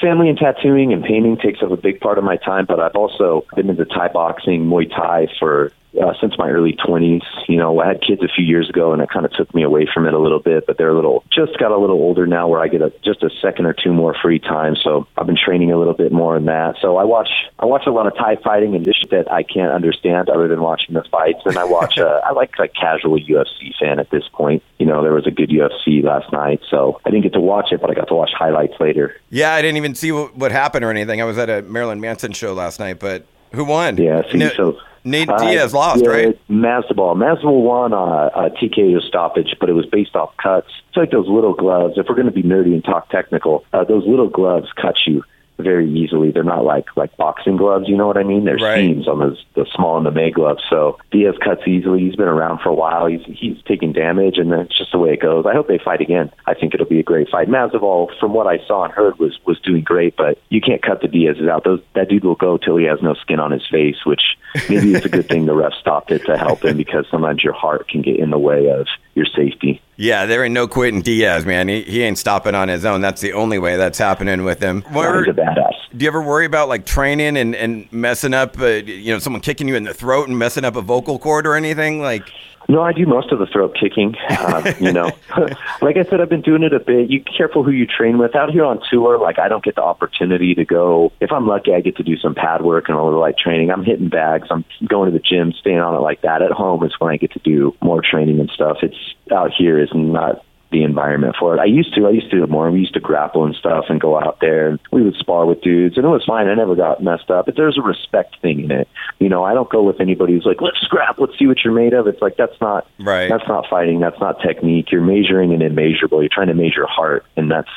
Family 0.00 0.28
and 0.28 0.38
tattooing 0.38 0.92
and 0.92 1.02
painting 1.02 1.36
takes 1.36 1.62
up 1.62 1.70
a 1.70 1.76
big 1.76 2.00
part 2.00 2.18
of 2.18 2.24
my 2.24 2.36
time, 2.36 2.66
but 2.66 2.80
I've 2.80 2.96
also 2.96 3.44
been 3.54 3.70
into 3.70 3.84
Thai 3.84 4.08
boxing, 4.08 4.66
Muay 4.66 4.90
Thai 4.90 5.28
for 5.38 5.72
uh, 6.00 6.14
since 6.20 6.36
my 6.38 6.50
early 6.50 6.74
20s. 6.74 7.24
You 7.48 7.56
know, 7.56 7.80
I 7.80 7.88
had 7.88 8.02
kids 8.02 8.22
a 8.22 8.28
few 8.28 8.44
years 8.44 8.68
ago, 8.68 8.92
and 8.92 9.02
it 9.02 9.10
kind 9.10 9.24
of 9.24 9.32
took 9.32 9.54
me 9.54 9.62
away 9.62 9.88
from 9.92 10.06
it 10.06 10.14
a 10.14 10.18
little 10.18 10.40
bit. 10.40 10.66
But 10.66 10.78
they're 10.78 10.90
a 10.90 10.94
little, 10.94 11.24
just 11.30 11.58
got 11.58 11.70
a 11.70 11.78
little 11.78 11.96
older 11.96 12.26
now, 12.26 12.48
where 12.48 12.60
I 12.60 12.68
get 12.68 12.82
a, 12.82 12.92
just 13.04 13.22
a 13.22 13.30
second 13.40 13.66
or 13.66 13.72
two 13.72 13.92
more 13.92 14.14
free 14.20 14.38
time. 14.38 14.76
So 14.76 15.06
I've 15.16 15.26
been 15.26 15.36
training 15.36 15.72
a 15.72 15.78
little 15.78 15.94
bit 15.94 16.12
more 16.12 16.36
in 16.36 16.46
that. 16.46 16.76
So 16.80 16.96
I 16.96 17.04
watch, 17.04 17.28
I 17.58 17.66
watch 17.66 17.86
a 17.86 17.92
lot 17.92 18.06
of 18.06 18.16
Thai 18.16 18.36
fighting 18.42 18.74
and 18.74 18.84
this 18.84 18.96
that 19.10 19.30
I 19.30 19.42
can't 19.42 19.72
understand 19.72 20.28
other 20.28 20.48
than 20.48 20.60
watching 20.60 20.94
the 20.94 21.04
fights. 21.10 21.40
And 21.44 21.58
I 21.58 21.64
watch, 21.64 21.98
uh, 21.98 22.20
I 22.24 22.32
like 22.32 22.52
a 22.58 22.68
casual 22.68 23.18
UFC 23.18 23.72
fan 23.78 23.98
at 23.98 24.10
this 24.10 24.24
point. 24.32 24.62
You 24.78 24.86
know, 24.86 25.02
there 25.02 25.12
was 25.12 25.26
a 25.26 25.30
good 25.30 25.50
UFC 25.50 26.02
last 26.02 26.32
night, 26.32 26.60
so 26.70 27.00
I 27.04 27.10
didn't 27.10 27.22
get 27.22 27.32
to 27.34 27.40
watch 27.40 27.72
it, 27.72 27.80
but 27.80 27.90
I 27.90 27.94
got 27.94 28.08
to 28.08 28.14
watch 28.14 28.30
highlights 28.36 28.74
later. 28.80 29.20
Yeah, 29.30 29.54
I 29.54 29.62
didn't 29.62 29.76
even 29.76 29.94
see 29.94 30.12
what, 30.12 30.36
what 30.36 30.52
happened 30.52 30.84
or 30.84 30.90
anything. 30.90 31.20
I 31.20 31.24
was 31.24 31.38
at 31.38 31.50
a 31.50 31.62
Marilyn 31.62 32.00
Manson 32.00 32.32
show 32.32 32.52
last 32.52 32.80
night, 32.80 32.98
but 32.98 33.26
who 33.52 33.64
won? 33.64 33.96
Yeah, 33.96 34.22
see, 34.30 34.38
no, 34.38 34.50
so 34.50 34.78
Nate 35.06 35.28
Diaz 35.28 35.72
uh, 35.72 35.78
lost, 35.78 36.02
yeah, 36.04 36.10
right? 36.10 36.48
Masvidal. 36.50 37.14
Masvidal 37.16 37.62
won 37.62 37.92
uh, 37.92 38.30
a 38.34 38.50
TKO 38.50 39.00
stoppage, 39.06 39.54
but 39.60 39.68
it 39.68 39.72
was 39.72 39.86
based 39.86 40.16
off 40.16 40.36
cuts. 40.36 40.68
It's 40.88 40.96
like 40.96 41.12
those 41.12 41.28
little 41.28 41.54
gloves. 41.54 41.94
If 41.96 42.06
we're 42.08 42.16
going 42.16 42.26
to 42.26 42.32
be 42.32 42.42
nerdy 42.42 42.74
and 42.74 42.84
talk 42.84 43.08
technical, 43.08 43.64
uh, 43.72 43.84
those 43.84 44.04
little 44.06 44.28
gloves 44.28 44.66
cut 44.76 44.96
you 45.06 45.22
very 45.58 45.90
easily. 45.90 46.30
They're 46.30 46.44
not 46.44 46.64
like 46.64 46.86
like 46.96 47.16
boxing 47.16 47.56
gloves, 47.56 47.88
you 47.88 47.96
know 47.96 48.06
what 48.06 48.18
I 48.18 48.22
mean? 48.22 48.44
There's 48.44 48.62
right. 48.62 48.84
seams 48.84 49.08
on 49.08 49.20
those 49.20 49.44
the 49.54 49.66
small 49.74 49.96
and 49.96 50.06
the 50.06 50.10
May 50.10 50.30
gloves. 50.30 50.62
So 50.68 50.98
Diaz 51.10 51.34
cuts 51.42 51.62
easily. 51.66 52.00
He's 52.00 52.16
been 52.16 52.28
around 52.28 52.60
for 52.60 52.68
a 52.68 52.74
while. 52.74 53.06
He's 53.06 53.22
he's 53.26 53.56
taking 53.66 53.92
damage, 53.92 54.38
and 54.38 54.52
that's 54.52 54.76
just 54.76 54.92
the 54.92 54.98
way 54.98 55.12
it 55.12 55.20
goes. 55.20 55.46
I 55.46 55.54
hope 55.54 55.68
they 55.68 55.78
fight 55.78 56.00
again. 56.00 56.30
I 56.46 56.54
think 56.54 56.74
it'll 56.74 56.86
be 56.86 57.00
a 57.00 57.04
great 57.04 57.28
fight. 57.28 57.48
Masvidal, 57.48 58.18
from 58.18 58.34
what 58.34 58.46
I 58.46 58.58
saw 58.66 58.84
and 58.84 58.92
heard, 58.92 59.18
was 59.18 59.38
was 59.46 59.60
doing 59.60 59.82
great, 59.82 60.16
but 60.16 60.38
you 60.48 60.60
can't 60.60 60.82
cut 60.82 61.00
the 61.00 61.08
Diaz's 61.08 61.48
out. 61.48 61.64
Those 61.64 61.80
that 61.94 62.08
dude 62.08 62.24
will 62.24 62.34
go 62.34 62.58
till 62.58 62.76
he 62.76 62.84
has 62.84 63.00
no 63.02 63.14
skin 63.14 63.40
on 63.40 63.50
his 63.50 63.66
face, 63.70 64.04
which 64.04 64.22
maybe 64.68 64.94
it's 64.94 65.06
a 65.06 65.10
good 65.10 65.28
thing 65.28 65.46
the 65.46 65.54
ref 65.54 65.72
stopped 65.80 66.10
it 66.10 66.24
to 66.26 66.36
help 66.36 66.64
him 66.64 66.76
because 66.76 67.06
sometimes 67.10 67.42
your 67.42 67.52
heart 67.52 67.88
can 67.88 68.02
get 68.02 68.18
in 68.18 68.30
the 68.30 68.38
way 68.38 68.68
of 68.68 68.86
your 69.16 69.26
safety. 69.26 69.80
Yeah, 69.96 70.26
there 70.26 70.44
ain't 70.44 70.52
no 70.52 70.68
quitting 70.68 71.00
Diaz, 71.00 71.46
man. 71.46 71.68
He, 71.68 71.82
he 71.82 72.02
ain't 72.02 72.18
stopping 72.18 72.54
on 72.54 72.68
his 72.68 72.84
own. 72.84 73.00
That's 73.00 73.22
the 73.22 73.32
only 73.32 73.58
way 73.58 73.76
that's 73.76 73.98
happening 73.98 74.44
with 74.44 74.60
him. 74.60 74.82
Where, 74.92 75.24
he's 75.24 75.32
a 75.32 75.36
badass. 75.36 75.72
Do 75.96 76.04
you 76.04 76.08
ever 76.08 76.20
worry 76.20 76.44
about 76.44 76.68
like 76.68 76.84
training 76.84 77.38
and, 77.38 77.56
and 77.56 77.90
messing 77.90 78.34
up, 78.34 78.60
uh, 78.60 78.66
you 78.66 79.12
know, 79.12 79.18
someone 79.18 79.40
kicking 79.40 79.68
you 79.68 79.74
in 79.74 79.84
the 79.84 79.94
throat 79.94 80.28
and 80.28 80.38
messing 80.38 80.64
up 80.64 80.76
a 80.76 80.82
vocal 80.82 81.18
cord 81.18 81.46
or 81.46 81.54
anything? 81.54 82.02
Like, 82.02 82.28
no, 82.68 82.82
I 82.82 82.92
do 82.92 83.06
most 83.06 83.30
of 83.32 83.38
the 83.38 83.46
throat 83.46 83.76
kicking. 83.78 84.16
Uh, 84.28 84.72
you 84.80 84.92
know, 84.92 85.10
like 85.82 85.96
I 85.96 86.04
said, 86.08 86.20
I've 86.20 86.28
been 86.28 86.42
doing 86.42 86.62
it 86.62 86.72
a 86.72 86.80
bit. 86.80 87.10
You 87.10 87.22
careful 87.22 87.62
who 87.62 87.70
you 87.70 87.86
train 87.86 88.18
with. 88.18 88.34
Out 88.34 88.50
here 88.50 88.64
on 88.64 88.80
tour, 88.90 89.18
like 89.18 89.38
I 89.38 89.48
don't 89.48 89.64
get 89.64 89.76
the 89.76 89.82
opportunity 89.82 90.54
to 90.54 90.64
go. 90.64 91.12
If 91.20 91.32
I'm 91.32 91.46
lucky, 91.46 91.74
I 91.74 91.80
get 91.80 91.96
to 91.96 92.02
do 92.02 92.16
some 92.16 92.34
pad 92.34 92.62
work 92.62 92.88
and 92.88 92.98
a 92.98 93.02
little 93.02 93.20
light 93.20 93.38
training. 93.38 93.70
I'm 93.70 93.84
hitting 93.84 94.08
bags. 94.08 94.48
I'm 94.50 94.64
going 94.86 95.12
to 95.12 95.16
the 95.16 95.22
gym, 95.22 95.52
staying 95.52 95.78
on 95.78 95.94
it 95.94 96.00
like 96.00 96.22
that. 96.22 96.42
At 96.42 96.52
home 96.52 96.84
is 96.84 96.94
when 96.98 97.12
I 97.12 97.16
get 97.16 97.32
to 97.32 97.40
do 97.40 97.74
more 97.82 98.02
training 98.02 98.40
and 98.40 98.50
stuff. 98.50 98.78
It's 98.82 98.96
out 99.32 99.52
here 99.56 99.78
is 99.78 99.90
not 99.94 100.44
the 100.76 100.84
environment 100.84 101.34
for 101.40 101.56
it. 101.56 101.58
I 101.58 101.64
used 101.64 101.94
to, 101.94 102.06
I 102.06 102.10
used 102.10 102.30
to 102.30 102.36
do 102.36 102.44
it 102.44 102.50
more. 102.50 102.70
We 102.70 102.80
used 102.80 102.92
to 102.94 103.00
grapple 103.00 103.46
and 103.46 103.54
stuff 103.54 103.86
and 103.88 103.98
go 103.98 104.18
out 104.18 104.40
there 104.42 104.68
and 104.68 104.78
we 104.92 105.02
would 105.02 105.16
spar 105.16 105.46
with 105.46 105.62
dudes 105.62 105.96
and 105.96 106.04
it 106.04 106.08
was 106.08 106.22
fine. 106.26 106.48
I 106.48 106.54
never 106.54 106.76
got 106.76 107.02
messed 107.02 107.30
up. 107.30 107.46
But 107.46 107.56
there's 107.56 107.78
a 107.78 107.80
respect 107.80 108.36
thing 108.42 108.60
in 108.60 108.70
it. 108.70 108.88
You 109.18 109.30
know, 109.30 109.42
I 109.42 109.54
don't 109.54 109.70
go 109.70 109.82
with 109.82 110.02
anybody 110.02 110.34
who's 110.34 110.44
like, 110.44 110.60
let's 110.60 110.78
scrap, 110.82 111.18
let's 111.18 111.38
see 111.38 111.46
what 111.46 111.64
you're 111.64 111.72
made 111.72 111.94
of. 111.94 112.06
It's 112.06 112.20
like, 112.20 112.36
that's 112.36 112.60
not, 112.60 112.86
right. 113.00 113.30
that's 113.30 113.48
not 113.48 113.64
fighting. 113.70 114.00
That's 114.00 114.20
not 114.20 114.42
technique. 114.42 114.92
You're 114.92 115.00
measuring 115.00 115.54
an 115.54 115.62
immeasurable. 115.62 116.20
You're 116.20 116.28
trying 116.30 116.48
to 116.48 116.54
measure 116.54 116.86
heart 116.86 117.24
and 117.36 117.50
that's, 117.50 117.70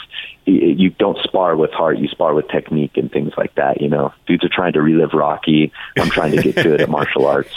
you 0.45 0.89
don't 0.89 1.17
spar 1.23 1.55
with 1.55 1.71
heart, 1.71 1.99
you 1.99 2.07
spar 2.07 2.33
with 2.33 2.49
technique 2.49 2.97
and 2.97 3.09
things 3.11 3.31
like 3.37 3.55
that. 3.55 3.81
You 3.81 3.87
know, 3.87 4.13
dudes 4.27 4.43
are 4.43 4.49
trying 4.51 4.73
to 4.73 4.81
relive 4.81 5.13
Rocky. 5.13 5.71
I'm 5.97 6.09
trying 6.09 6.31
to 6.35 6.41
get 6.41 6.55
good 6.55 6.81
at 6.81 6.89
martial 6.89 7.27
arts. 7.27 7.55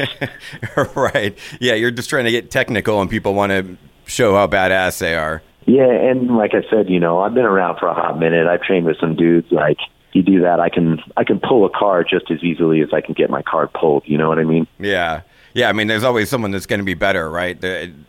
right. 0.94 1.36
Yeah, 1.58 1.74
you're 1.74 1.90
just 1.90 2.10
trying 2.10 2.26
to 2.26 2.30
get 2.30 2.50
technical, 2.50 3.00
and 3.00 3.10
people 3.10 3.34
want 3.34 3.50
to 3.50 3.78
show 4.12 4.35
how 4.35 4.47
badass 4.47 4.99
they 4.99 5.14
are. 5.14 5.43
Yeah, 5.64 5.91
and 5.91 6.37
like 6.37 6.53
I 6.55 6.69
said, 6.70 6.91
you 6.91 6.99
know, 6.99 7.20
I've 7.20 7.35
been 7.35 7.44
around 7.44 7.79
for 7.79 7.87
a 7.87 7.94
hot 7.94 8.19
minute. 8.19 8.47
I've 8.47 8.62
trained 8.62 8.87
with 8.87 8.99
some 8.99 9.14
dudes 9.14 9.50
like 9.53 9.79
you 10.14 10.23
do 10.23 10.41
that, 10.43 10.61
I 10.61 10.69
can 10.69 11.03
I 11.17 11.25
can 11.25 11.41
pull 11.41 11.64
a 11.64 11.70
car 11.70 12.05
just 12.05 12.31
as 12.31 12.43
easily 12.43 12.81
as 12.81 12.93
I 12.93 13.00
can 13.00 13.14
get 13.14 13.31
my 13.31 13.43
car 13.43 13.67
pulled. 13.69 14.05
You 14.06 14.19
know 14.19 14.29
what 14.29 14.38
I 14.38 14.44
mean? 14.44 14.67
Yeah, 14.79 15.23
yeah. 15.55 15.69
I 15.69 15.73
mean, 15.73 15.87
there's 15.87 16.05
always 16.05 16.29
someone 16.29 16.50
that's 16.50 16.67
going 16.67 16.81
to 16.81 16.85
be 16.85 16.94
better, 16.94 17.31
right? 17.31 17.62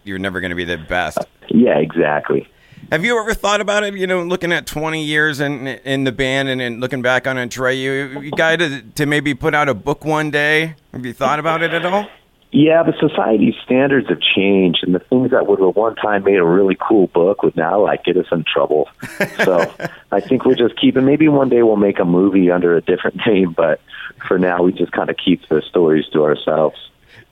You're 0.04 0.20
never 0.20 0.40
going 0.40 0.50
to 0.50 0.56
be 0.56 0.66
the 0.66 0.78
best. 0.78 1.20
Yeah, 1.50 1.78
exactly. 1.78 2.48
Have 2.92 3.06
you 3.06 3.18
ever 3.18 3.34
thought 3.34 3.62
about 3.62 3.84
it? 3.84 3.96
You 3.96 4.06
know, 4.06 4.24
looking 4.24 4.52
at 4.52 4.68
20 4.68 5.04
years 5.04 5.40
in 5.40 5.68
in 5.68 6.04
the 6.04 6.12
band 6.12 6.50
and, 6.50 6.62
and 6.62 6.82
looking 6.82 7.02
back 7.02 7.26
on 7.28 7.38
it, 7.38 7.52
Trey, 7.52 7.76
you, 7.76 8.22
you 8.22 8.32
got 8.32 8.60
to, 8.60 8.82
to 8.82 9.06
maybe 9.06 9.34
put 9.34 9.56
out 9.56 9.70
a 9.70 9.74
book 9.74 10.04
one 10.04 10.30
day. 10.30 10.76
Have 10.92 11.06
you 11.06 11.14
thought 11.14 11.40
about 11.40 11.62
it 11.64 11.74
at 11.74 11.86
all? 11.86 12.08
Yeah, 12.54 12.84
but 12.84 12.94
society's 13.00 13.56
standards 13.66 14.10
have 14.10 14.20
changed, 14.22 14.84
and 14.84 14.94
the 14.94 15.00
things 15.00 15.32
that 15.32 15.48
would 15.48 15.60
have 15.60 15.76
one 15.76 15.96
time 15.96 16.24
made 16.24 16.38
a 16.38 16.44
really 16.44 16.78
cool 16.80 17.08
book 17.08 17.42
would 17.42 17.56
now 17.56 17.82
like 17.82 18.06
get 18.06 18.16
us 18.16 18.28
in 18.32 18.44
trouble. 18.44 18.90
so 19.44 19.74
I 20.12 20.20
think 20.20 20.46
we're 20.46 20.54
just 20.54 20.80
keeping. 20.80 21.04
Maybe 21.04 21.28
one 21.28 21.50
day 21.50 21.64
we'll 21.64 21.78
make 21.78 21.98
a 21.98 22.06
movie 22.06 22.52
under 22.52 22.78
a 22.78 22.82
different 22.82 23.20
name, 23.26 23.54
but 23.54 23.82
for 24.28 24.38
now 24.38 24.62
we 24.62 24.72
just 24.72 24.92
kind 24.92 25.10
of 25.10 25.18
keep 25.18 25.50
the 25.50 25.64
stories 25.68 26.06
to 26.14 26.24
ourselves. 26.24 26.78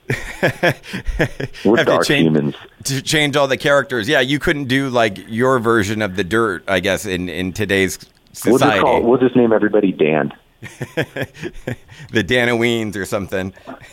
we're 1.64 1.76
Have 1.76 1.86
dark 1.86 2.02
to 2.02 2.08
change, 2.08 2.26
humans. 2.26 2.56
To 2.84 3.00
change 3.00 3.36
all 3.36 3.46
the 3.46 3.56
characters, 3.56 4.08
yeah, 4.08 4.18
you 4.18 4.40
couldn't 4.40 4.64
do 4.64 4.88
like 4.88 5.18
your 5.28 5.60
version 5.60 6.02
of 6.02 6.16
the 6.16 6.24
dirt, 6.24 6.64
I 6.66 6.80
guess, 6.80 7.06
in 7.06 7.28
in 7.28 7.52
today's 7.52 7.96
society. 8.32 8.50
We'll 8.50 8.58
just, 8.58 8.80
call, 8.80 9.02
we'll 9.02 9.20
just 9.20 9.36
name 9.36 9.52
everybody 9.52 9.92
Dan. 9.92 10.32
The 10.62 12.22
Danaweens 12.22 12.96
or 12.96 13.04
something. 13.04 13.52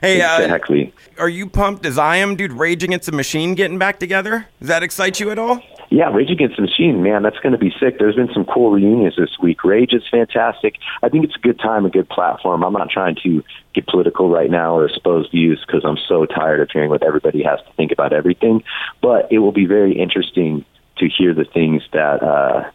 hey, 0.00 0.22
uh, 0.22 0.40
exactly. 0.40 0.94
Are 1.18 1.28
you 1.28 1.48
pumped 1.48 1.84
as 1.86 1.98
I 1.98 2.16
am, 2.16 2.36
dude? 2.36 2.52
Rage 2.52 2.84
Against 2.84 3.06
the 3.06 3.12
Machine 3.12 3.54
getting 3.54 3.78
back 3.78 3.98
together? 3.98 4.46
Does 4.60 4.68
that 4.68 4.82
excite 4.82 5.18
you 5.18 5.30
at 5.30 5.38
all? 5.38 5.60
Yeah, 5.90 6.12
Rage 6.12 6.30
Against 6.30 6.56
the 6.56 6.62
Machine, 6.62 7.02
man, 7.02 7.22
that's 7.22 7.38
going 7.38 7.52
to 7.52 7.58
be 7.58 7.72
sick. 7.78 7.98
There's 7.98 8.16
been 8.16 8.32
some 8.32 8.44
cool 8.44 8.70
reunions 8.70 9.16
this 9.16 9.38
week. 9.40 9.64
Rage 9.64 9.92
is 9.92 10.02
fantastic. 10.10 10.76
I 11.02 11.08
think 11.08 11.24
it's 11.24 11.36
a 11.36 11.40
good 11.40 11.58
time, 11.58 11.84
a 11.84 11.90
good 11.90 12.08
platform. 12.08 12.64
I'm 12.64 12.72
not 12.72 12.90
trying 12.90 13.16
to 13.22 13.42
get 13.74 13.86
political 13.86 14.28
right 14.28 14.50
now 14.50 14.76
or 14.76 14.86
expose 14.86 15.28
views 15.30 15.62
because 15.66 15.84
I'm 15.84 15.98
so 16.08 16.26
tired 16.26 16.60
of 16.60 16.70
hearing 16.70 16.90
what 16.90 17.02
everybody 17.02 17.42
has 17.42 17.60
to 17.60 17.72
think 17.76 17.92
about 17.92 18.12
everything. 18.12 18.62
But 19.02 19.30
it 19.30 19.38
will 19.38 19.52
be 19.52 19.66
very 19.66 19.96
interesting 19.98 20.64
to 20.98 21.08
hear 21.08 21.34
the 21.34 21.44
things 21.44 21.82
that. 21.92 22.22
Uh, 22.22 22.70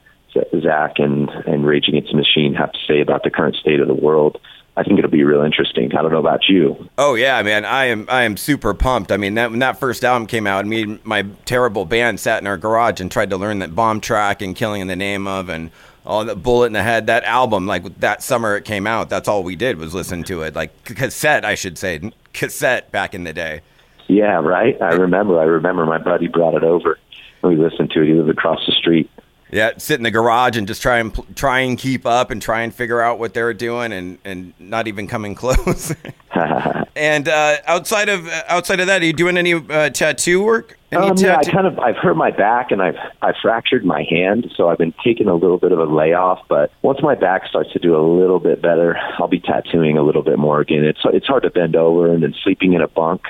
Zack 0.62 1.00
and 1.00 1.30
and 1.30 1.66
Rage 1.66 1.88
Against 1.88 2.12
the 2.12 2.18
Machine 2.18 2.54
have 2.54 2.72
to 2.72 2.80
say 2.88 3.02
about 3.02 3.24
the 3.24 3.30
current 3.30 3.56
state 3.56 3.80
of 3.80 3.88
the 3.88 3.94
world. 3.94 4.40
I 4.78 4.84
think 4.84 4.98
it'll 4.98 5.12
be 5.12 5.24
real 5.24 5.42
interesting. 5.42 5.92
I 5.94 6.02
don't 6.02 6.12
know 6.12 6.20
about 6.20 6.48
you. 6.48 6.90
Oh 6.98 7.16
yeah, 7.16 7.42
man, 7.42 7.66
I 7.66 7.86
am 7.86 8.06
I 8.08 8.24
am 8.24 8.38
super 8.38 8.74
pumped. 8.74 9.12
I 9.12 9.18
mean, 9.18 9.34
that 9.36 9.50
when 9.50 9.60
that 9.60 9.80
first 9.80 10.06
album 10.06 10.26
came 10.26 10.48
out, 10.48 10.66
me 10.66 10.84
and 10.84 11.06
my 11.06 11.24
terrible 11.46 11.86
band 11.86 12.20
sat 12.20 12.42
in 12.42 12.48
our 12.48 12.58
garage 12.58 13.02
and 13.02 13.12
tried 13.12 13.30
to 13.32 13.38
learn 13.38 13.60
that 13.60 13.76
bomb 13.76 14.00
track 14.00 14.42
and 14.42 14.56
killing 14.56 14.82
in 14.82 14.88
the 14.88 14.96
name 14.96 15.28
of 15.28 15.50
and 15.50 15.72
all 16.06 16.24
the 16.24 16.36
bullet 16.36 16.68
in 16.68 16.74
the 16.74 16.84
head. 16.84 17.08
That 17.08 17.26
album, 17.26 17.68
like 17.68 18.00
that 18.00 18.24
summer 18.24 18.56
it 18.56 18.64
came 18.64 18.88
out, 18.88 19.10
that's 19.10 19.28
all 19.28 19.44
we 19.44 19.56
did 19.56 19.78
was 19.78 19.94
listen 19.94 20.24
to 20.24 20.44
it, 20.44 20.56
like 20.56 20.84
cassette, 20.86 21.44
I 21.44 21.56
should 21.56 21.78
say, 21.78 22.12
cassette 22.34 22.92
back 22.92 23.14
in 23.14 23.26
the 23.26 23.34
day. 23.34 23.62
Yeah, 24.08 24.40
right. 24.40 24.82
I 24.82 24.94
remember. 24.94 25.40
I 25.40 25.44
remember 25.44 25.86
my 25.86 26.00
buddy 26.00 26.28
brought 26.28 26.56
it 26.56 26.64
over. 26.64 26.98
We 27.44 27.56
listened 27.56 27.92
to 27.92 28.02
it. 28.02 28.08
He 28.08 28.14
lived 28.14 28.30
across 28.30 28.66
the 28.66 28.72
street. 28.72 29.10
Yeah, 29.52 29.72
sit 29.78 30.00
in 30.00 30.04
the 30.04 30.12
garage 30.12 30.58
and 30.58 30.68
just 30.68 30.82
try 30.82 31.00
and 31.00 31.36
try 31.36 31.60
and 31.60 31.78
keep 31.78 32.06
up 32.06 32.30
and 32.30 32.42
try 32.42 32.62
and 32.62 32.74
figure 32.74 33.02
out 33.02 33.18
what 33.18 33.34
they're 33.34 33.54
doing 33.54 33.92
and 33.92 34.20
and 34.24 34.54
not 34.60 34.88
even 34.88 35.08
coming 35.08 35.36
close. 35.36 35.94
and 36.96 37.28
uh, 37.28 37.58
outside 37.66 38.10
of 38.10 38.28
outside 38.48 38.80
of 38.80 38.88
that, 38.88 39.02
are 39.02 39.06
you 39.06 39.14
doing 39.14 39.38
any 39.38 39.54
uh, 39.54 39.90
tattoo 39.90 40.44
work? 40.44 40.78
Any 40.92 41.10
Um, 41.10 41.18
yeah, 41.18 41.38
I 41.38 41.44
kind 41.44 41.68
of 41.68 41.80
I've 41.80 41.98
hurt 41.98 42.16
my 42.16 42.32
back 42.32 42.72
and 42.72 42.82
I've 42.82 42.98
I 43.22 43.34
fractured 43.42 43.86
my 43.86 44.04
hand, 44.10 44.52
so 44.56 44.70
I've 44.70 44.78
been 44.78 44.94
taking 45.04 45.28
a 45.28 45.36
little 45.36 45.58
bit 45.58 45.72
of 45.72 45.80
a 45.80 45.86
layoff. 45.86 46.40
But 46.48 46.72
once 46.84 47.00
my 47.02 47.16
back 47.16 47.48
starts 47.48 47.72
to 47.74 47.80
do 47.80 47.96
a 47.96 48.02
little 48.02 48.40
bit 48.40 48.62
better, 48.62 48.98
I'll 49.20 49.28
be 49.28 49.40
tattooing 49.40 49.98
a 49.98 50.04
little 50.04 50.24
bit 50.24 50.38
more 50.38 50.60
again. 50.62 50.84
It's 50.84 51.02
it's 51.06 51.28
hard 51.28 51.44
to 51.44 51.50
bend 51.50 51.76
over 51.76 52.12
and 52.12 52.22
then 52.22 52.36
sleeping 52.44 52.74
in 52.74 52.82
a 52.82 52.88
bunk 52.88 53.22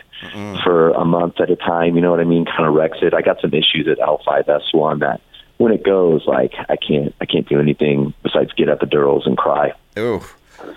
for 0.64 0.92
a 0.92 1.06
month 1.06 1.40
at 1.40 1.50
a 1.50 1.56
time. 1.56 1.96
You 1.96 2.02
know 2.02 2.12
what 2.12 2.20
I 2.20 2.26
mean? 2.26 2.46
Kind 2.46 2.66
of 2.66 2.74
wrecks 2.74 2.98
it. 3.02 3.14
I 3.14 3.22
got 3.22 3.40
some 3.42 3.54
issues 3.54 3.88
at 3.88 4.00
L5S1 4.00 5.00
that 5.00 5.22
when 5.60 5.72
it 5.72 5.84
goes, 5.84 6.26
like 6.26 6.54
I 6.68 6.76
can't 6.76 7.14
I 7.22 7.26
can't 7.26 7.48
do 7.48 7.60
anything 7.60 8.14
besides 8.24 8.52
get 8.54 8.68
epidurals 8.68 9.28
and 9.28 9.38
cry. 9.38 9.74
Ooh. 10.00 10.24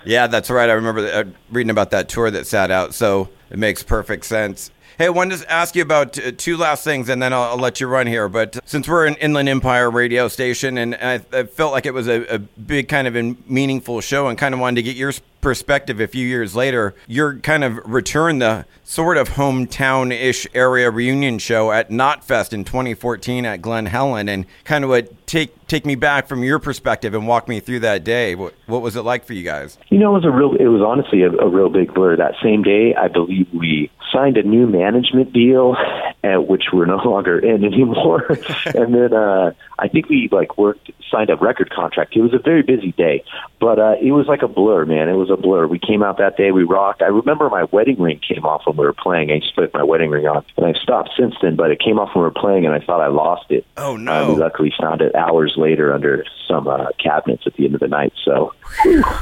Yeah, 0.05 0.27
that's 0.27 0.49
right. 0.49 0.69
I 0.69 0.73
remember 0.73 1.05
uh, 1.05 1.23
reading 1.51 1.71
about 1.71 1.91
that 1.91 2.07
tour 2.07 2.29
that 2.29 2.45
sat 2.45 2.69
out, 2.69 2.93
so 2.93 3.29
it 3.49 3.57
makes 3.57 3.81
perfect 3.83 4.25
sense. 4.25 4.71
Hey, 4.97 5.07
I 5.07 5.09
wanted 5.09 5.39
to 5.39 5.51
ask 5.51 5.75
you 5.75 5.81
about 5.81 6.19
uh, 6.19 6.31
two 6.37 6.55
last 6.55 6.83
things, 6.83 7.09
and 7.09 7.21
then 7.21 7.33
I'll, 7.33 7.43
I'll 7.43 7.57
let 7.57 7.81
you 7.81 7.87
run 7.87 8.05
here. 8.05 8.29
But 8.29 8.59
since 8.65 8.87
we're 8.87 9.07
an 9.07 9.15
Inland 9.15 9.49
Empire 9.49 9.89
radio 9.89 10.27
station, 10.27 10.77
and 10.77 10.95
I, 10.95 11.21
I 11.33 11.43
felt 11.43 11.71
like 11.71 11.85
it 11.85 11.93
was 11.93 12.07
a, 12.07 12.35
a 12.35 12.39
big 12.39 12.89
kind 12.89 13.07
of 13.07 13.15
a 13.15 13.35
meaningful 13.47 14.01
show, 14.01 14.27
and 14.27 14.37
kind 14.37 14.53
of 14.53 14.59
wanted 14.59 14.75
to 14.75 14.83
get 14.83 14.95
your 14.95 15.11
perspective 15.41 15.99
a 15.99 16.07
few 16.07 16.25
years 16.27 16.55
later, 16.55 16.93
your 17.07 17.37
kind 17.37 17.63
of 17.63 17.79
return 17.85 18.39
the 18.39 18.65
sort 18.93 19.17
of 19.17 19.29
hometown-ish 19.29 20.45
area 20.53 20.91
reunion 20.91 21.39
show 21.39 21.71
at 21.71 21.89
Knotfest 21.89 22.53
in 22.53 22.63
2014 22.63 23.43
at 23.43 23.59
Glen 23.59 23.87
Helen, 23.87 24.29
and 24.29 24.45
kind 24.65 24.83
of 24.83 24.91
what 24.91 25.25
take 25.25 25.65
take 25.67 25.83
me 25.83 25.95
back 25.95 26.27
from 26.27 26.43
your 26.43 26.59
perspective 26.59 27.15
and 27.15 27.27
walk 27.27 27.47
me 27.47 27.59
through 27.59 27.79
that 27.79 28.03
day. 28.03 28.35
What 28.35 28.53
what 28.67 28.83
was 28.83 28.95
it 28.95 29.01
like 29.01 29.25
for 29.25 29.33
you 29.33 29.43
guys? 29.43 29.79
You 29.89 29.97
know, 29.97 30.11
it 30.11 30.23
was 30.23 30.25
a 30.25 30.31
real. 30.31 30.55
It 30.55 30.67
was 30.67 30.83
honestly 30.83 31.23
a, 31.23 31.31
a 31.31 31.49
real 31.49 31.69
big 31.69 31.91
blur. 31.95 32.15
That 32.17 32.35
same 32.43 32.61
day, 32.61 32.93
I 32.93 33.07
believe 33.07 33.47
we 33.51 33.89
signed 34.13 34.37
a 34.37 34.43
new 34.43 34.67
management 34.67 35.33
deal, 35.33 35.75
at 36.23 36.47
which 36.47 36.65
we're 36.71 36.85
no 36.85 36.97
longer 36.97 37.39
in 37.39 37.65
anymore. 37.65 38.25
and 38.65 38.93
then 38.93 39.13
uh, 39.13 39.51
I 39.79 39.87
think 39.87 40.07
we 40.07 40.29
like 40.31 40.57
worked, 40.57 40.91
signed 41.11 41.29
a 41.29 41.35
record 41.35 41.71
contract. 41.71 42.15
It 42.15 42.21
was 42.21 42.33
a 42.33 42.39
very 42.39 42.61
busy 42.61 42.91
day, 42.91 43.23
but 43.59 43.79
uh, 43.79 43.95
it 44.01 44.11
was 44.11 44.27
like 44.27 44.43
a 44.43 44.47
blur, 44.47 44.85
man. 44.85 45.09
It 45.09 45.13
was 45.13 45.31
a 45.31 45.37
blur. 45.37 45.67
We 45.67 45.79
came 45.79 46.03
out 46.03 46.19
that 46.19 46.37
day, 46.37 46.51
we 46.51 46.63
rocked. 46.63 47.01
I 47.01 47.07
remember 47.07 47.49
my 47.49 47.63
wedding 47.65 47.99
ring 47.99 48.21
came 48.25 48.45
off 48.45 48.63
when 48.65 48.77
we 48.83 48.87
were 48.87 48.93
playing. 48.93 49.31
I 49.31 49.35
used 49.35 49.55
to 49.55 49.61
put 49.61 49.73
my 49.73 49.83
wedding 49.83 50.09
ring 50.09 50.27
on, 50.27 50.43
and 50.57 50.65
I've 50.65 50.75
stopped 50.77 51.11
since 51.17 51.33
then. 51.41 51.55
But 51.55 51.71
it 51.71 51.79
came 51.79 51.99
off 51.99 52.09
when 52.13 52.23
we 52.23 52.27
were 52.27 52.31
playing, 52.31 52.65
and 52.65 52.73
I 52.73 52.79
thought 52.79 53.01
I 53.01 53.07
lost 53.07 53.49
it. 53.49 53.65
Oh, 53.77 53.95
no. 53.95 54.11
Uh, 54.11 54.33
we 54.33 54.39
luckily 54.39 54.73
found 54.79 55.01
it 55.01 55.15
hours 55.15 55.53
later 55.55 55.93
under 55.93 56.25
some 56.47 56.67
uh, 56.67 56.87
cabinets 57.01 57.43
at 57.45 57.53
the 57.55 57.65
end 57.65 57.75
of 57.75 57.79
the 57.79 57.87
night. 57.87 58.13
So 58.23 58.53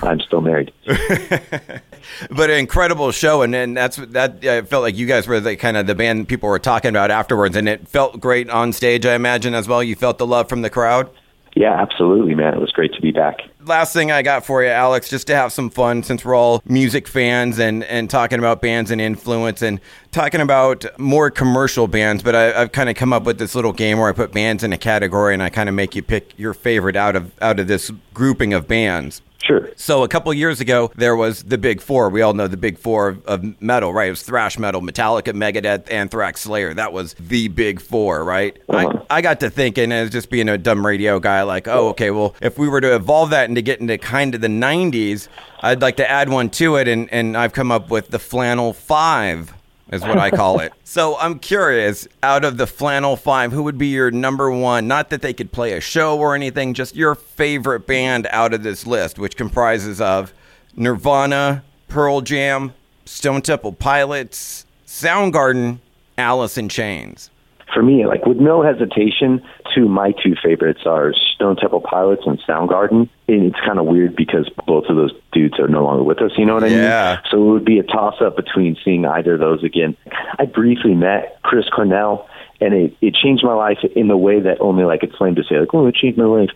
I'm 0.04 0.20
still 0.20 0.42
married. 0.42 0.72
but 0.86 2.50
an 2.50 2.58
incredible 2.58 3.12
show, 3.12 3.44
and 3.44 3.54
then 3.54 3.74
that's 3.74 3.98
that. 3.98 4.44
I 4.44 4.64
felt 4.64 4.82
like 4.82 4.98
you 4.98 5.06
guys 5.06 5.28
were 5.28 5.40
the 5.40 5.56
kind 5.56 5.78
of 5.78 5.88
the 5.88 5.96
band 5.96 6.28
people 6.28 6.50
were 6.50 6.60
talking 6.60 6.90
about 6.90 7.12
afterwards, 7.12 7.56
and 7.56 7.70
it 7.70 7.88
felt 7.88 8.20
great 8.20 8.50
on 8.50 8.74
stage. 8.74 9.06
I 9.06 9.14
imagine 9.14 9.54
as 9.54 9.68
well. 9.68 9.84
You 9.84 9.96
felt 9.96 10.18
the 10.18 10.28
love 10.28 10.50
from 10.50 10.64
the 10.64 10.70
crowd. 10.70 11.10
Yeah, 11.56 11.80
absolutely, 11.82 12.34
man. 12.34 12.54
It 12.54 12.62
was 12.62 12.72
great 12.72 12.94
to 12.94 13.02
be 13.02 13.12
back. 13.12 13.42
Last 13.66 13.94
thing 13.94 14.12
I 14.12 14.22
got 14.22 14.46
for 14.46 14.64
you, 14.64 14.70
Alex, 14.70 15.10
just 15.10 15.28
to 15.28 15.36
have 15.36 15.52
some 15.52 15.70
fun 15.70 16.02
since 16.02 16.24
we're 16.24 16.34
all 16.34 16.64
music 16.66 17.08
fans 17.08 17.60
and, 17.60 17.84
and 17.84 18.10
talking 18.10 18.40
about 18.40 18.62
bands 18.62 18.90
and 18.90 19.02
influence 19.02 19.62
and 19.62 19.80
talking 20.12 20.40
about 20.42 20.86
more 20.98 21.30
commercial 21.30 21.88
bands. 21.88 22.24
But 22.24 22.36
I, 22.36 22.62
I've 22.62 22.72
kind 22.72 22.90
of 22.90 22.96
come 22.96 23.12
up 23.12 23.24
with 23.24 23.38
this 23.38 23.54
little 23.54 23.74
game 23.74 24.00
where 24.00 24.10
I 24.10 24.14
put 24.14 24.32
bands 24.32 24.64
in 24.64 24.72
a 24.72 24.78
category 24.78 25.34
and 25.34 25.44
I 25.44 25.50
kind 25.50 25.68
of 25.68 25.76
make 25.76 25.96
you 25.96 26.02
pick 26.02 26.34
your 26.38 26.54
favorite 26.54 26.96
out 26.96 27.16
of 27.16 27.32
out 27.42 27.60
of 27.60 27.68
this 27.68 27.92
grouping 28.14 28.54
of 28.54 28.68
bands. 28.68 29.22
Sure. 29.52 29.70
So 29.76 30.04
a 30.04 30.08
couple 30.08 30.34
years 30.34 30.62
ago, 30.62 30.92
there 30.96 31.16
was 31.16 31.44
the 31.44 31.58
big 31.58 31.82
four. 31.82 32.10
We 32.10 32.22
all 32.22 32.34
know 32.34 32.48
the 32.48 32.56
big 32.56 32.78
four 32.78 33.10
of, 33.10 33.26
of 33.26 33.62
metal, 33.62 33.94
right? 33.94 34.08
It 34.08 34.12
was 34.12 34.24
thrash 34.24 34.58
metal, 34.58 34.82
Metallica, 34.82 35.34
Megadeth, 35.34 35.92
Anthrax, 35.92 36.42
Slayer. 36.42 36.74
That 36.74 36.94
was 36.94 37.16
the 37.16 37.50
big 37.50 37.82
four, 37.82 38.24
right? 38.24 38.58
Uh-huh. 38.70 39.04
I, 39.10 39.18
I 39.18 39.22
got 39.22 39.42
to 39.42 39.50
thinking, 39.50 39.92
as 39.92 40.10
just 40.10 40.30
being 40.30 40.48
a 40.48 40.58
dumb 40.58 40.86
radio 40.86 41.20
guy, 41.20 41.42
like, 41.42 41.68
oh, 41.68 41.90
okay, 41.90 42.12
well, 42.12 42.34
if 42.42 42.58
we 42.58 42.70
were 42.70 42.80
to 42.80 42.96
evolve 42.96 43.32
that 43.32 43.50
and 43.50 43.56
to 43.58 43.62
get 43.62 43.82
into 43.82 43.98
kind 43.98 44.34
of 44.34 44.40
the 44.40 44.48
90s, 44.48 45.28
I'd 45.60 45.82
like 45.82 45.98
to 45.98 46.10
add 46.10 46.30
one 46.30 46.50
to 46.52 46.78
it. 46.78 46.88
And, 46.88 47.12
and 47.12 47.36
I've 47.36 47.52
come 47.52 47.72
up 47.72 47.90
with 47.90 48.08
the 48.08 48.20
Flannel 48.20 48.72
Five, 48.72 49.54
is 49.92 50.02
what 50.02 50.18
I 50.18 50.32
call 50.32 50.60
it. 50.60 50.74
So 50.84 51.18
I'm 51.20 51.40
curious, 51.40 52.06
out 52.22 52.44
of 52.44 52.58
the 52.58 52.68
Flannel 52.68 53.16
Five, 53.16 53.54
who 53.54 53.64
would 53.64 53.78
be 53.78 53.88
your 53.88 54.12
number 54.12 54.52
one? 54.52 54.90
Not 54.90 55.10
that 55.10 55.22
they 55.22 55.34
could 55.34 55.54
play 55.54 55.72
a 55.72 55.80
show 55.80 56.20
or 56.20 56.36
anything, 56.36 56.74
just 56.74 56.98
your 56.98 57.16
favorite 57.16 57.88
band 57.88 58.28
out 58.30 58.54
of 58.54 58.62
this 58.64 58.86
list, 58.86 59.18
which 59.18 59.38
comprises 59.38 60.02
of 60.02 60.34
Nirvana, 60.76 61.64
Pearl 61.88 62.20
Jam, 62.20 62.74
Stone 63.06 63.44
Temple 63.44 63.72
Pilots, 63.72 64.66
Soundgarden, 64.86 65.80
Alice 66.18 66.58
in 66.58 66.68
Chains. 66.68 67.30
For 67.74 67.82
me, 67.82 68.06
like 68.06 68.26
with 68.26 68.38
no 68.38 68.62
hesitation, 68.62 69.42
two 69.74 69.88
my 69.88 70.12
two 70.12 70.36
favorites 70.44 70.82
are 70.86 71.14
Stone 71.36 71.56
Temple 71.56 71.82
Pilots 71.82 72.24
and 72.26 72.38
Soundgarden. 72.42 73.08
And 73.28 73.46
it's 73.46 73.60
kind 73.66 73.80
of 73.80 73.86
weird 73.86 74.16
because 74.16 74.50
both 74.68 74.86
of 74.90 74.98
those 74.98 75.14
dudes 75.32 75.58
are 75.60 75.70
no 75.70 75.84
longer 75.84 76.04
with 76.04 76.22
us. 76.22 76.32
You 76.38 76.46
know 76.46 76.56
what 76.56 76.66
I 76.66 76.68
Yeah. 76.68 77.10
mean? 77.16 77.20
So 77.32 77.38
it 77.38 77.52
would 77.54 77.66
be 77.66 77.80
a 77.80 77.84
toss 77.84 78.16
up 78.22 78.36
between 78.36 78.76
seeing 78.84 79.06
either 79.06 79.36
of 79.36 79.40
those 79.40 79.64
again. 79.64 79.96
I 80.38 80.46
briefly 80.46 80.94
met 80.96 81.38
Chris 81.44 81.70
Cornell, 81.70 82.28
and 82.60 82.74
it 82.74 82.94
it 83.02 83.16
changed 83.16 83.44
my 83.44 83.54
life 83.54 83.80
in 83.96 84.08
the 84.10 84.18
way 84.18 84.42
that 84.42 84.60
only 84.60 84.84
like 84.84 85.04
it's 85.04 85.20
lame 85.22 85.36
to 85.36 85.44
say 85.44 85.60
like, 85.60 85.74
oh, 85.74 85.88
it 85.88 85.96
changed 85.96 86.18
my 86.18 86.26
life. 86.26 86.50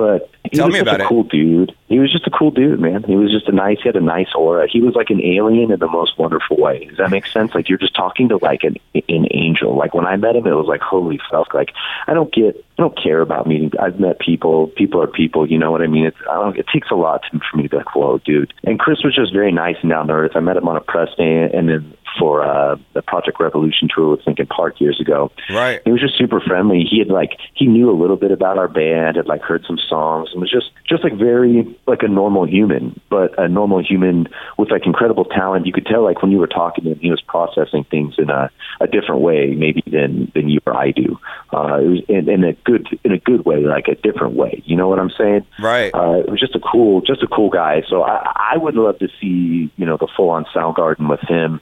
But 0.00 0.30
he 0.50 0.56
Tell 0.56 0.68
was 0.68 0.72
me 0.74 0.80
about 0.80 1.00
a 1.00 1.04
it. 1.04 1.08
cool 1.08 1.24
dude. 1.24 1.76
He 1.88 1.98
was 1.98 2.10
just 2.10 2.26
a 2.26 2.30
cool 2.30 2.50
dude, 2.50 2.80
man. 2.80 3.02
He 3.02 3.16
was 3.16 3.30
just 3.30 3.48
a 3.48 3.52
nice. 3.52 3.76
He 3.82 3.88
had 3.90 3.96
a 3.96 4.00
nice 4.00 4.28
aura. 4.34 4.66
He 4.66 4.80
was 4.80 4.94
like 4.94 5.10
an 5.10 5.20
alien 5.22 5.70
in 5.70 5.78
the 5.78 5.88
most 5.88 6.18
wonderful 6.18 6.56
way. 6.56 6.86
Does 6.86 6.96
that 6.96 7.10
make 7.10 7.26
sense? 7.26 7.54
Like 7.54 7.68
you're 7.68 7.76
just 7.76 7.94
talking 7.94 8.30
to 8.30 8.38
like 8.38 8.64
an 8.64 8.76
an 8.94 9.26
angel. 9.32 9.76
Like 9.76 9.92
when 9.92 10.06
I 10.06 10.16
met 10.16 10.36
him, 10.36 10.46
it 10.46 10.54
was 10.54 10.66
like 10.66 10.80
holy 10.80 11.20
fuck. 11.30 11.52
Like 11.52 11.72
I 12.06 12.14
don't 12.14 12.32
get. 12.32 12.56
I 12.78 12.82
don't 12.82 12.96
care 12.96 13.20
about 13.20 13.46
meeting. 13.46 13.72
I've 13.78 14.00
met 14.00 14.18
people. 14.20 14.68
People 14.68 15.02
are 15.02 15.06
people. 15.06 15.46
You 15.46 15.58
know 15.58 15.70
what 15.70 15.82
I 15.82 15.86
mean? 15.86 16.06
It's. 16.06 16.16
I 16.30 16.34
don't. 16.36 16.56
It 16.56 16.66
takes 16.72 16.90
a 16.90 16.94
lot 16.94 17.20
to, 17.30 17.38
for 17.50 17.58
me 17.58 17.64
to 17.64 17.68
be 17.68 17.76
like, 17.76 17.94
whoa, 17.94 18.18
dude. 18.24 18.54
And 18.64 18.80
Chris 18.80 19.04
was 19.04 19.14
just 19.14 19.34
very 19.34 19.52
nice 19.52 19.76
and 19.82 19.90
down 19.90 20.06
to 20.06 20.14
earth. 20.14 20.32
I 20.34 20.40
met 20.40 20.56
him 20.56 20.66
on 20.66 20.76
a 20.76 20.80
press 20.80 21.10
day, 21.18 21.50
and 21.52 21.68
then 21.68 21.94
for 22.18 22.44
uh, 22.44 22.76
the 22.94 23.02
Project 23.02 23.40
Revolution 23.40 23.88
tour 23.94 24.10
with 24.10 24.26
Linkin 24.26 24.46
Park 24.46 24.80
years 24.80 25.00
ago. 25.00 25.30
Right. 25.50 25.80
He 25.84 25.92
was 25.92 26.00
just 26.00 26.18
super 26.18 26.40
friendly. 26.40 26.84
He 26.88 26.98
had 26.98 27.08
like 27.08 27.38
he 27.54 27.66
knew 27.66 27.90
a 27.90 27.96
little 27.96 28.16
bit 28.16 28.30
about 28.30 28.58
our 28.58 28.68
band, 28.68 29.16
had 29.16 29.26
like 29.26 29.42
heard 29.42 29.64
some 29.66 29.78
songs, 29.78 30.30
and 30.32 30.40
was 30.40 30.50
just 30.50 30.70
just 30.88 31.04
like 31.04 31.14
very 31.14 31.76
like 31.86 32.02
a 32.02 32.08
normal 32.08 32.46
human, 32.46 33.00
but 33.08 33.38
a 33.38 33.48
normal 33.48 33.82
human 33.82 34.28
with 34.58 34.70
like 34.70 34.86
incredible 34.86 35.24
talent. 35.24 35.66
You 35.66 35.72
could 35.72 35.86
tell 35.86 36.02
like 36.04 36.22
when 36.22 36.30
you 36.30 36.38
were 36.38 36.46
talking 36.46 36.84
to 36.84 36.92
him, 36.92 36.98
he 36.98 37.10
was 37.10 37.20
processing 37.20 37.84
things 37.84 38.14
in 38.18 38.30
a 38.30 38.50
a 38.80 38.86
different 38.86 39.20
way, 39.20 39.54
maybe 39.54 39.82
than 39.86 40.30
than 40.34 40.48
you 40.48 40.60
or 40.66 40.76
I 40.76 40.90
do. 40.90 41.18
Uh, 41.52 41.80
it 41.80 41.88
was 41.88 42.00
in, 42.08 42.28
in 42.28 42.44
a 42.44 42.52
good 42.52 42.86
in 43.04 43.12
a 43.12 43.18
good 43.18 43.44
way, 43.44 43.58
like 43.58 43.88
a 43.88 43.94
different 43.94 44.34
way. 44.34 44.62
You 44.64 44.76
know 44.76 44.88
what 44.88 44.98
I'm 44.98 45.10
saying? 45.10 45.46
Right. 45.60 45.94
Uh, 45.94 46.20
it 46.20 46.30
was 46.30 46.40
just 46.40 46.54
a 46.54 46.60
cool, 46.60 47.00
just 47.00 47.22
a 47.22 47.26
cool 47.26 47.50
guy. 47.50 47.82
So 47.88 48.02
I, 48.02 48.52
I 48.54 48.56
would 48.56 48.74
love 48.74 48.98
to 48.98 49.08
see 49.20 49.70
you 49.76 49.86
know 49.86 49.96
the 49.96 50.08
full 50.16 50.30
on 50.30 50.44
Soundgarden 50.54 51.08
with 51.08 51.20
him. 51.20 51.60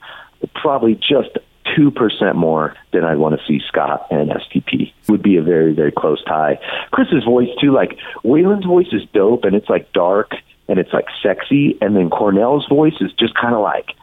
Probably 0.54 0.94
just 0.94 1.38
two 1.76 1.90
percent 1.90 2.36
more 2.36 2.74
than 2.92 3.04
I'd 3.04 3.18
want 3.18 3.38
to 3.38 3.46
see 3.46 3.60
Scott 3.66 4.06
and 4.10 4.30
STP. 4.30 4.92
Would 5.08 5.22
be 5.22 5.36
a 5.36 5.42
very 5.42 5.72
very 5.72 5.92
close 5.92 6.22
tie. 6.24 6.58
Chris's 6.90 7.24
voice 7.24 7.48
too, 7.60 7.72
like 7.72 7.98
Weiland's 8.24 8.66
voice 8.66 8.88
is 8.92 9.02
dope 9.12 9.44
and 9.44 9.54
it's 9.54 9.68
like 9.68 9.92
dark 9.92 10.32
and 10.68 10.78
it's 10.78 10.92
like 10.92 11.06
sexy, 11.22 11.78
and 11.80 11.96
then 11.96 12.10
Cornell's 12.10 12.66
voice 12.68 13.00
is 13.00 13.10
just 13.14 13.34
kind 13.34 13.54
of 13.54 13.62
like 13.62 13.94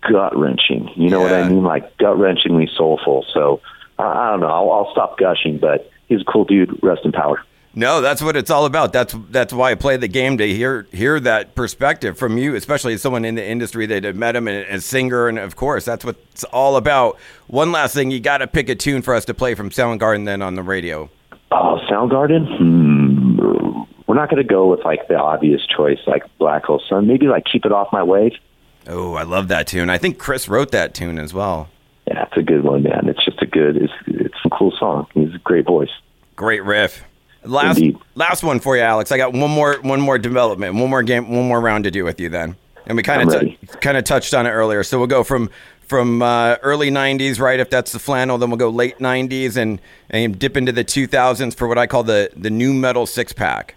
gut 0.00 0.36
wrenching. 0.36 0.90
You 0.96 1.10
know 1.10 1.20
what 1.20 1.32
I 1.32 1.48
mean? 1.48 1.62
Like 1.62 1.96
gut 1.98 2.16
wrenchingly 2.16 2.68
soulful. 2.74 3.26
So 3.34 3.60
I, 3.98 4.04
I 4.04 4.30
don't 4.30 4.40
know. 4.40 4.48
I'll, 4.48 4.70
I'll 4.70 4.92
stop 4.92 5.18
gushing, 5.18 5.58
but 5.58 5.90
he's 6.08 6.22
a 6.22 6.24
cool 6.24 6.44
dude. 6.44 6.78
Rest 6.82 7.02
in 7.04 7.12
power. 7.12 7.42
No, 7.78 8.00
that's 8.00 8.22
what 8.22 8.36
it's 8.36 8.50
all 8.50 8.64
about. 8.64 8.94
That's 8.94 9.14
that's 9.30 9.52
why 9.52 9.70
I 9.70 9.74
play 9.74 9.98
the 9.98 10.08
game 10.08 10.38
to 10.38 10.48
hear 10.48 10.86
hear 10.92 11.20
that 11.20 11.54
perspective 11.54 12.18
from 12.18 12.38
you, 12.38 12.54
especially 12.54 12.94
as 12.94 13.02
someone 13.02 13.26
in 13.26 13.34
the 13.34 13.46
industry 13.46 13.84
that 13.84 14.02
had 14.02 14.16
met 14.16 14.34
him 14.34 14.48
and 14.48 14.66
a 14.66 14.80
singer, 14.80 15.28
and 15.28 15.38
of 15.38 15.56
course 15.56 15.84
that's 15.84 16.02
what 16.02 16.16
it's 16.32 16.44
all 16.44 16.76
about. 16.76 17.18
One 17.48 17.72
last 17.72 17.94
thing, 17.94 18.10
you 18.10 18.18
got 18.18 18.38
to 18.38 18.46
pick 18.46 18.70
a 18.70 18.74
tune 18.74 19.02
for 19.02 19.14
us 19.14 19.26
to 19.26 19.34
play 19.34 19.54
from 19.54 19.68
Soundgarden 19.68 20.24
then 20.24 20.40
on 20.40 20.54
the 20.54 20.62
radio. 20.62 21.10
Oh, 21.52 21.78
Soundgarden? 21.90 22.56
Hmm. 22.56 23.82
We're 24.06 24.14
not 24.14 24.30
going 24.30 24.42
to 24.42 24.48
go 24.48 24.70
with 24.70 24.82
like 24.82 25.06
the 25.08 25.16
obvious 25.16 25.60
choice, 25.66 25.98
like 26.06 26.22
Black 26.38 26.64
Hole 26.64 26.82
Sun. 26.88 27.06
Maybe 27.06 27.26
like 27.26 27.44
Keep 27.44 27.66
It 27.66 27.72
Off 27.72 27.88
My 27.92 28.02
Wave. 28.02 28.32
Oh, 28.86 29.14
I 29.14 29.24
love 29.24 29.48
that 29.48 29.66
tune. 29.66 29.90
I 29.90 29.98
think 29.98 30.16
Chris 30.16 30.48
wrote 30.48 30.70
that 30.70 30.94
tune 30.94 31.18
as 31.18 31.34
well. 31.34 31.68
Yeah, 32.06 32.24
it's 32.24 32.36
a 32.38 32.42
good 32.42 32.64
one, 32.64 32.84
man. 32.84 33.08
It's 33.08 33.22
just 33.22 33.42
a 33.42 33.46
good. 33.46 33.76
It's 33.76 33.92
it's 34.06 34.38
a 34.46 34.48
cool 34.48 34.72
song. 34.78 35.08
He's 35.12 35.34
a 35.34 35.38
great 35.38 35.66
voice. 35.66 35.90
Great 36.36 36.64
riff. 36.64 37.04
Last 37.46 37.78
Indeed. 37.78 37.98
last 38.14 38.42
one 38.42 38.60
for 38.60 38.76
you, 38.76 38.82
Alex. 38.82 39.12
I 39.12 39.16
got 39.16 39.32
one 39.32 39.50
more 39.50 39.80
one 39.82 40.00
more 40.00 40.18
development, 40.18 40.74
one 40.74 40.90
more 40.90 41.02
game, 41.02 41.28
one 41.28 41.46
more 41.48 41.60
round 41.60 41.84
to 41.84 41.90
do 41.90 42.04
with 42.04 42.20
you 42.20 42.28
then. 42.28 42.56
And 42.86 42.96
we 42.96 43.02
kind 43.02 43.22
of 43.22 43.28
ready. 43.28 43.58
kind 43.80 43.96
of 43.96 44.04
touched 44.04 44.32
on 44.34 44.46
it 44.46 44.50
earlier. 44.50 44.82
So 44.82 44.98
we'll 44.98 45.06
go 45.08 45.24
from 45.24 45.50
from 45.86 46.22
uh, 46.22 46.56
early 46.62 46.90
'90s, 46.90 47.40
right? 47.40 47.58
If 47.58 47.70
that's 47.70 47.92
the 47.92 47.98
flannel, 47.98 48.38
then 48.38 48.50
we'll 48.50 48.58
go 48.58 48.70
late 48.70 48.98
'90s 48.98 49.56
and 49.56 49.80
and 50.10 50.38
dip 50.38 50.56
into 50.56 50.72
the 50.72 50.84
2000s 50.84 51.54
for 51.54 51.66
what 51.68 51.78
I 51.78 51.86
call 51.86 52.02
the 52.04 52.30
the 52.36 52.50
nu 52.50 52.72
metal 52.72 53.06
six 53.06 53.32
pack. 53.32 53.74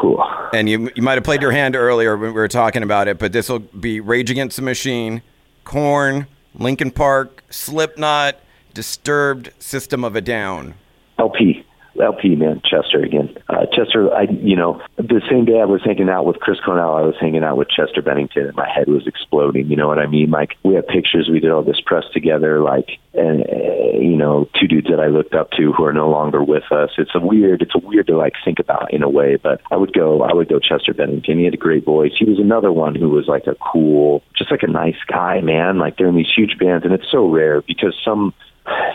Whew. 0.00 0.22
And 0.52 0.68
you 0.68 0.90
you 0.94 1.02
might 1.02 1.14
have 1.14 1.24
played 1.24 1.42
your 1.42 1.52
hand 1.52 1.74
earlier 1.76 2.16
when 2.16 2.28
we 2.28 2.34
were 2.34 2.48
talking 2.48 2.82
about 2.82 3.08
it, 3.08 3.18
but 3.18 3.32
this 3.32 3.48
will 3.48 3.60
be 3.60 4.00
Rage 4.00 4.30
Against 4.30 4.56
the 4.56 4.62
Machine, 4.62 5.22
Korn, 5.64 6.26
Linkin 6.54 6.90
Park, 6.90 7.42
Slipknot, 7.50 8.36
Disturbed, 8.74 9.50
System 9.58 10.04
of 10.04 10.14
a 10.16 10.20
Down. 10.20 10.74
LP. 11.18 11.64
LP 12.00 12.36
man, 12.36 12.60
Chester 12.64 13.00
again. 13.02 13.34
Uh, 13.48 13.66
Chester, 13.72 14.12
I 14.12 14.22
you 14.22 14.56
know 14.56 14.80
the 14.96 15.20
same 15.30 15.44
day 15.44 15.60
I 15.60 15.64
was 15.64 15.82
hanging 15.84 16.08
out 16.08 16.26
with 16.26 16.40
Chris 16.40 16.58
Cornell, 16.64 16.94
I 16.94 17.02
was 17.02 17.14
hanging 17.20 17.44
out 17.44 17.56
with 17.56 17.68
Chester 17.68 18.02
Bennington, 18.02 18.46
and 18.46 18.56
my 18.56 18.68
head 18.68 18.88
was 18.88 19.06
exploding. 19.06 19.66
You 19.68 19.76
know 19.76 19.88
what 19.88 19.98
I 19.98 20.06
mean? 20.06 20.30
Like 20.30 20.56
we 20.62 20.74
have 20.74 20.86
pictures, 20.86 21.28
we 21.30 21.40
did 21.40 21.50
all 21.50 21.62
this 21.62 21.80
press 21.84 22.04
together, 22.12 22.60
like 22.60 22.98
and 23.14 23.42
uh, 23.42 23.98
you 23.98 24.16
know 24.16 24.48
two 24.58 24.66
dudes 24.66 24.88
that 24.88 25.00
I 25.00 25.08
looked 25.08 25.34
up 25.34 25.50
to 25.52 25.72
who 25.72 25.84
are 25.84 25.92
no 25.92 26.08
longer 26.10 26.42
with 26.42 26.70
us. 26.72 26.90
It's 26.98 27.14
a 27.14 27.20
weird, 27.20 27.62
it's 27.62 27.74
a 27.74 27.86
weird 27.86 28.06
to 28.06 28.16
like 28.16 28.34
think 28.44 28.58
about 28.58 28.92
in 28.92 29.02
a 29.02 29.08
way, 29.08 29.36
but 29.36 29.60
I 29.70 29.76
would 29.76 29.92
go, 29.92 30.22
I 30.22 30.32
would 30.32 30.48
go 30.48 30.58
Chester 30.58 30.94
Bennington. 30.94 31.38
He 31.38 31.44
had 31.44 31.54
a 31.54 31.58
great 31.58 31.84
voice. 31.84 32.12
He 32.18 32.24
was 32.24 32.38
another 32.38 32.72
one 32.72 32.94
who 32.94 33.10
was 33.10 33.28
like 33.28 33.46
a 33.46 33.56
cool, 33.56 34.22
just 34.36 34.50
like 34.50 34.62
a 34.62 34.70
nice 34.70 34.96
guy, 35.06 35.40
man. 35.40 35.78
Like 35.78 35.96
they're 35.96 36.08
in 36.08 36.16
these 36.16 36.32
huge 36.34 36.58
bands, 36.58 36.84
and 36.84 36.94
it's 36.94 37.10
so 37.10 37.28
rare 37.28 37.62
because 37.62 37.94
some 38.04 38.34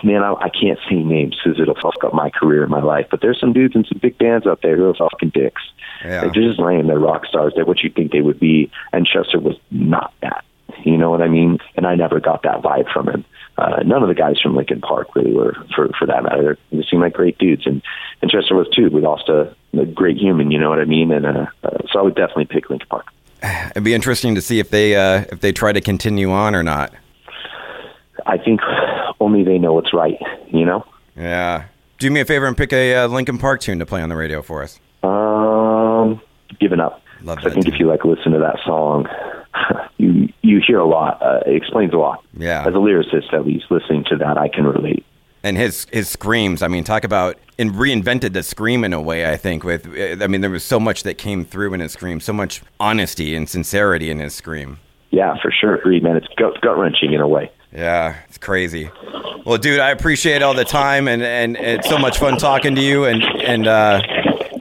man, 0.04 0.24
I, 0.24 0.34
I 0.34 0.50
can't 0.50 0.80
say 0.90 0.96
names 0.96 1.38
because 1.44 1.60
it'll 1.60 1.76
fuck 1.76 2.04
up 2.04 2.14
my 2.14 2.30
career 2.30 2.64
and 2.64 2.72
my 2.72 2.82
life. 2.82 3.08
But 3.10 3.22
there's 3.22 3.40
some 3.40 3.54
dudes 3.54 3.76
in 3.76 3.86
some 3.86 4.00
big 4.02 4.18
bands 4.18 4.48
out 4.48 4.62
there 4.62 4.76
who 4.76 4.90
are 4.90 4.94
fucking 4.94 5.30
dicks. 5.30 5.62
Yeah. 6.04 6.24
Like, 6.24 6.34
they're 6.34 6.44
just 6.44 6.60
lame. 6.60 6.88
They're 6.88 7.00
rock 7.00 7.26
stars. 7.26 7.54
They're 7.56 7.66
what 7.66 7.84
you 7.84 7.90
think 7.90 8.12
they 8.12 8.22
would 8.22 8.40
be. 8.40 8.72
And 8.94 9.06
Chester 9.06 9.40
was 9.40 9.56
not 9.72 10.14
that. 10.22 10.44
You 10.84 10.98
know 10.98 11.10
what 11.10 11.22
I 11.22 11.28
mean? 11.28 11.58
And 11.76 11.88
I 11.88 11.96
never 11.96 12.20
got 12.20 12.44
that 12.44 12.62
vibe 12.62 12.92
from 12.92 13.10
him. 13.10 13.26
Uh, 13.58 13.82
none 13.84 14.04
of 14.04 14.10
the 14.10 14.16
guys 14.16 14.40
from 14.42 14.56
Linkin 14.56 14.82
Park 14.82 15.16
really 15.16 15.34
were, 15.34 15.56
for 15.76 15.90
for 15.98 16.06
that 16.06 16.24
matter. 16.24 16.58
They 16.72 16.84
seemed 16.90 17.02
like 17.02 17.14
great 17.14 17.40
dudes, 17.40 17.66
and 17.66 17.82
and 18.22 18.30
Chester 18.30 18.56
was 18.56 18.68
too. 18.70 18.90
We 18.92 19.02
lost 19.02 19.30
a, 19.30 19.56
a 19.74 19.86
great 19.86 20.18
human. 20.18 20.52
You 20.52 20.60
know 20.60 20.70
what 20.70 20.80
I 20.80 20.86
mean? 20.86 21.12
And 21.12 21.26
uh, 21.26 21.48
uh, 21.64 21.78
so 21.92 22.00
I 22.00 22.02
would 22.04 22.16
definitely 22.16 22.46
pick 22.46 22.70
Linkin 22.70 22.88
Park. 22.88 23.08
It'd 23.72 23.84
be 23.84 23.96
interesting 23.96 24.36
to 24.36 24.42
see 24.42 24.60
if 24.60 24.70
they 24.70 24.96
uh, 24.96 25.26
if 25.32 25.40
they 25.40 25.52
try 25.52 25.72
to 25.72 25.82
continue 25.82 26.30
on 26.30 26.54
or 26.54 26.62
not. 26.62 26.94
I 28.28 28.38
think 28.38 28.62
only 29.20 29.44
they 29.44 29.58
know 29.58 29.74
what's 29.74 29.94
right. 29.94 30.18
You 30.52 30.66
know. 30.66 30.86
Yeah. 31.16 31.66
Do 32.00 32.12
me 32.12 32.20
a 32.20 32.26
favor 32.26 32.46
and 32.46 32.56
pick 32.56 32.72
a 32.74 32.94
uh, 32.96 33.08
Linkin 33.08 33.38
Park 33.40 33.60
tune 33.62 33.80
to 33.80 33.86
play 33.86 34.02
on 34.02 34.10
the 34.10 34.16
radio 34.16 34.42
for 34.44 34.62
us. 34.62 34.80
Um, 35.04 36.22
given 36.60 36.80
up. 36.80 37.02
Love 37.24 37.40
'Cause 37.40 37.48
I 37.48 37.50
think 37.54 37.66
tune. 37.66 37.74
if 37.74 37.80
you 37.80 37.88
like 37.88 38.06
listen 38.06 38.32
to 38.34 38.40
that 38.40 38.60
song, 38.66 39.08
you 39.98 40.30
you 40.44 40.62
hear 40.66 40.80
a 40.80 40.86
lot. 40.88 41.20
Uh, 41.22 41.40
it 41.48 41.56
explains 41.56 41.94
a 41.94 41.98
lot. 41.98 42.24
Yeah. 42.38 42.62
As 42.62 42.74
a 42.74 42.78
lyricist, 42.78 43.34
at 43.34 43.46
least 43.46 43.66
listening 43.72 44.04
to 44.10 44.16
that, 44.18 44.38
I 44.38 44.48
can 44.48 44.66
relate. 44.66 45.04
And 45.44 45.58
his 45.58 45.88
his 45.92 46.08
screams. 46.10 46.62
I 46.62 46.68
mean, 46.68 46.84
talk 46.84 47.04
about 47.04 47.38
and 47.58 47.72
reinvented 47.74 48.34
the 48.34 48.44
scream 48.44 48.84
in 48.84 48.94
a 48.94 49.02
way. 49.02 49.32
I 49.32 49.38
think 49.38 49.64
with 49.64 49.88
I 50.22 50.28
mean, 50.28 50.42
there 50.42 50.50
was 50.52 50.64
so 50.64 50.80
much 50.80 51.02
that 51.04 51.18
came 51.18 51.44
through 51.46 51.74
in 51.74 51.80
his 51.80 51.94
scream, 51.94 52.20
so 52.20 52.34
much 52.34 52.62
honesty 52.80 53.36
and 53.36 53.50
sincerity 53.50 54.12
in 54.12 54.20
his 54.20 54.36
scream. 54.36 54.78
Yeah, 55.10 55.36
for 55.42 55.52
sure. 55.52 55.76
Agreed, 55.76 56.04
man. 56.04 56.18
It's 56.18 56.28
gut 56.38 56.60
gut 56.62 56.78
wrenching 56.78 57.14
in 57.14 57.22
a 57.22 57.28
way. 57.28 57.50
Yeah, 57.72 58.16
it's 58.28 58.38
crazy. 58.38 58.90
Well, 59.46 59.58
dude, 59.58 59.80
I 59.80 59.92
appreciate 59.92 60.42
all 60.42 60.54
the 60.54 60.66
time, 60.66 61.08
and, 61.08 61.24
and 61.24 61.56
it's 61.56 61.88
so 61.88 61.98
much 61.98 62.18
fun 62.20 62.38
talking 62.38 62.76
to 62.76 62.82
you. 62.82 63.06
And 63.06 63.24
and 63.24 63.66
uh, 63.68 64.02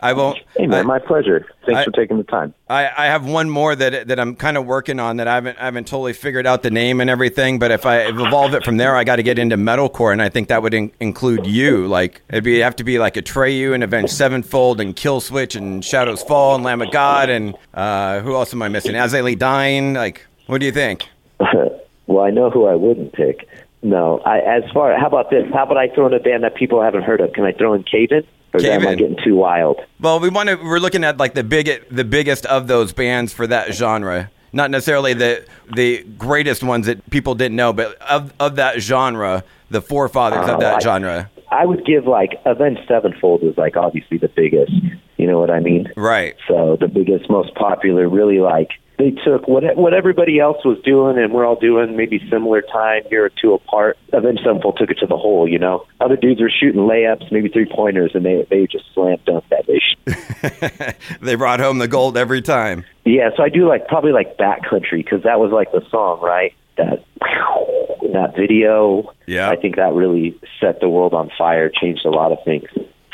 I 0.00 0.12
won't. 0.12 0.38
Hey, 0.56 0.66
man, 0.68 0.80
I, 0.80 0.82
my 0.84 0.98
pleasure. 1.00 1.46
Thanks 1.64 1.80
I- 1.80 1.84
for 1.84 1.90
taking 1.90 2.18
the 2.18 2.24
time. 2.24 2.54
I, 2.68 2.90
I 2.96 3.06
have 3.06 3.26
one 3.26 3.50
more 3.50 3.74
that 3.74 4.06
that 4.06 4.20
I'm 4.20 4.36
kind 4.36 4.56
of 4.56 4.64
working 4.66 5.00
on 5.00 5.16
that 5.16 5.26
I 5.26 5.34
haven't 5.34 5.58
I 5.58 5.64
haven't 5.64 5.88
totally 5.88 6.12
figured 6.12 6.46
out 6.46 6.62
the 6.62 6.70
name 6.70 7.00
and 7.00 7.10
everything. 7.10 7.58
But 7.58 7.72
if 7.72 7.84
I 7.84 8.02
evolve 8.02 8.54
it 8.54 8.64
from 8.64 8.76
there, 8.76 8.94
I 8.94 9.02
got 9.02 9.16
to 9.16 9.24
get 9.24 9.38
into 9.40 9.56
metalcore, 9.56 10.12
and 10.12 10.22
I 10.22 10.28
think 10.28 10.48
that 10.48 10.62
would 10.62 10.74
in, 10.74 10.92
include 11.00 11.46
you. 11.46 11.88
Like 11.88 12.22
it'd 12.28 12.44
be 12.44 12.58
have 12.60 12.76
to 12.76 12.84
be 12.84 12.98
like 13.00 13.16
a 13.16 13.22
Atreyu 13.22 13.74
and 13.74 13.82
Avenged 13.82 14.12
Sevenfold 14.12 14.80
and 14.80 14.94
Killswitch 14.94 15.56
and 15.56 15.84
Shadows 15.84 16.22
Fall 16.22 16.54
and 16.54 16.62
Lamb 16.62 16.80
of 16.80 16.92
God 16.92 17.28
and 17.28 17.56
uh, 17.74 18.20
who 18.20 18.34
else 18.36 18.52
am 18.52 18.62
I 18.62 18.68
missing? 18.68 18.94
As 18.94 19.14
I 19.14 19.20
Lay 19.20 19.34
Dying. 19.34 19.94
Like, 19.94 20.24
what 20.46 20.58
do 20.58 20.66
you 20.66 20.72
think? 20.72 21.08
well, 22.06 22.24
I 22.24 22.30
know 22.30 22.50
who 22.50 22.66
I 22.66 22.74
wouldn't 22.74 23.12
pick. 23.12 23.48
No, 23.82 24.18
I 24.24 24.38
as 24.38 24.64
far 24.72 24.96
how 24.98 25.06
about 25.06 25.30
this? 25.30 25.44
How 25.52 25.64
about 25.64 25.76
I 25.76 25.88
throw 25.94 26.06
in 26.06 26.14
a 26.14 26.18
band 26.20 26.42
that 26.44 26.54
people 26.54 26.82
haven't 26.82 27.02
heard 27.02 27.20
of? 27.20 27.32
Can 27.32 27.44
I 27.44 27.52
throw 27.52 27.74
in 27.74 27.82
Cave 27.84 28.10
In? 28.12 28.24
Or 28.54 28.60
am 28.64 28.86
I 28.86 28.94
getting 28.94 29.18
too 29.22 29.36
wild? 29.36 29.80
Well, 30.00 30.18
we 30.18 30.30
want 30.30 30.48
to. 30.48 30.56
We're 30.56 30.78
looking 30.78 31.04
at 31.04 31.18
like 31.18 31.34
the 31.34 31.44
big, 31.44 31.68
the 31.90 32.04
biggest 32.04 32.46
of 32.46 32.68
those 32.68 32.92
bands 32.92 33.32
for 33.32 33.46
that 33.46 33.74
genre. 33.74 34.30
Not 34.52 34.70
necessarily 34.70 35.12
the 35.12 35.44
the 35.74 36.02
greatest 36.16 36.62
ones 36.64 36.86
that 36.86 37.08
people 37.10 37.34
didn't 37.34 37.56
know, 37.56 37.72
but 37.74 38.00
of 38.02 38.32
of 38.40 38.56
that 38.56 38.80
genre, 38.80 39.44
the 39.70 39.82
forefathers 39.82 40.48
Oh, 40.48 40.54
of 40.54 40.60
that 40.60 40.76
I- 40.76 40.80
genre. 40.80 41.30
I 41.50 41.64
would 41.64 41.84
give 41.84 42.06
like 42.06 42.40
Avenged 42.44 42.80
Sevenfold 42.88 43.42
is 43.44 43.56
like 43.56 43.76
obviously 43.76 44.16
the 44.18 44.28
biggest. 44.28 44.72
You 45.16 45.26
know 45.28 45.38
what 45.38 45.50
I 45.50 45.60
mean? 45.60 45.92
Right. 45.96 46.34
So 46.48 46.76
the 46.80 46.88
biggest, 46.88 47.30
most 47.30 47.54
popular, 47.54 48.08
really 48.08 48.40
like 48.40 48.70
they 48.98 49.10
took 49.10 49.46
what 49.46 49.64
what 49.76 49.92
everybody 49.92 50.40
else 50.40 50.64
was 50.64 50.78
doing, 50.82 51.18
and 51.18 51.32
we're 51.32 51.44
all 51.44 51.58
doing 51.58 51.96
maybe 51.96 52.18
similar 52.30 52.62
time, 52.62 53.02
here 53.08 53.24
or 53.24 53.30
two 53.30 53.52
apart. 53.52 53.98
Then 54.10 54.22
some 54.22 54.36
Sevenfold 54.44 54.78
took 54.78 54.90
it 54.90 54.98
to 54.98 55.06
the 55.06 55.16
hole. 55.16 55.46
You 55.46 55.58
know, 55.58 55.86
other 56.00 56.16
dudes 56.16 56.40
were 56.40 56.50
shooting 56.50 56.82
layups, 56.82 57.30
maybe 57.30 57.48
three 57.48 57.66
pointers, 57.70 58.12
and 58.14 58.24
they 58.24 58.46
they 58.48 58.66
just 58.66 58.84
slam 58.94 59.18
dunked 59.26 59.48
that 59.50 59.66
bitch. 59.66 60.96
they 61.20 61.34
brought 61.34 61.60
home 61.60 61.78
the 61.78 61.88
gold 61.88 62.16
every 62.16 62.40
time. 62.40 62.84
yeah, 63.04 63.30
so 63.36 63.42
I 63.42 63.50
do 63.50 63.68
like 63.68 63.86
probably 63.86 64.12
like 64.12 64.38
Bat 64.38 64.60
Country 64.68 65.02
because 65.02 65.22
that 65.24 65.38
was 65.38 65.52
like 65.52 65.72
the 65.72 65.82
song, 65.90 66.20
right? 66.22 66.54
That 66.76 67.04
that 68.12 68.34
video. 68.36 69.12
Yeah. 69.26 69.50
I 69.50 69.56
think 69.56 69.76
that 69.76 69.92
really 69.92 70.38
set 70.60 70.80
the 70.80 70.88
world 70.88 71.12
on 71.14 71.30
fire, 71.36 71.70
changed 71.70 72.06
a 72.06 72.10
lot 72.10 72.32
of 72.32 72.38
things. 72.44 72.68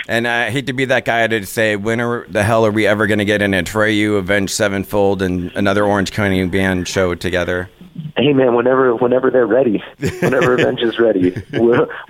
And 0.09 0.27
I 0.27 0.51
hate 0.51 0.67
to 0.67 0.73
be 0.73 0.85
that 0.87 1.05
guy 1.05 1.27
to 1.27 1.47
say, 1.47 1.77
when 1.77 2.01
are 2.01 2.27
the 2.29 2.43
hell 2.43 2.67
are 2.67 2.71
we 2.71 2.87
ever 2.87 3.07
going 3.07 3.19
to 3.19 3.25
get 3.25 3.43
an 3.43 3.53
Atreyu, 3.53 4.19
Avenged 4.19 4.53
Sevenfold, 4.53 5.23
and 5.23 5.53
another 5.53 5.85
Orange 5.85 6.13
County 6.13 6.45
band 6.47 6.89
show 6.89 7.15
together? 7.15 7.71
Hey 8.17 8.33
man, 8.33 8.55
whenever 8.55 8.95
whenever 8.97 9.31
they're 9.31 9.47
ready, 9.47 9.83
whenever 10.21 10.55
Avenge 10.59 10.81
is 10.81 10.99
ready, 10.99 11.35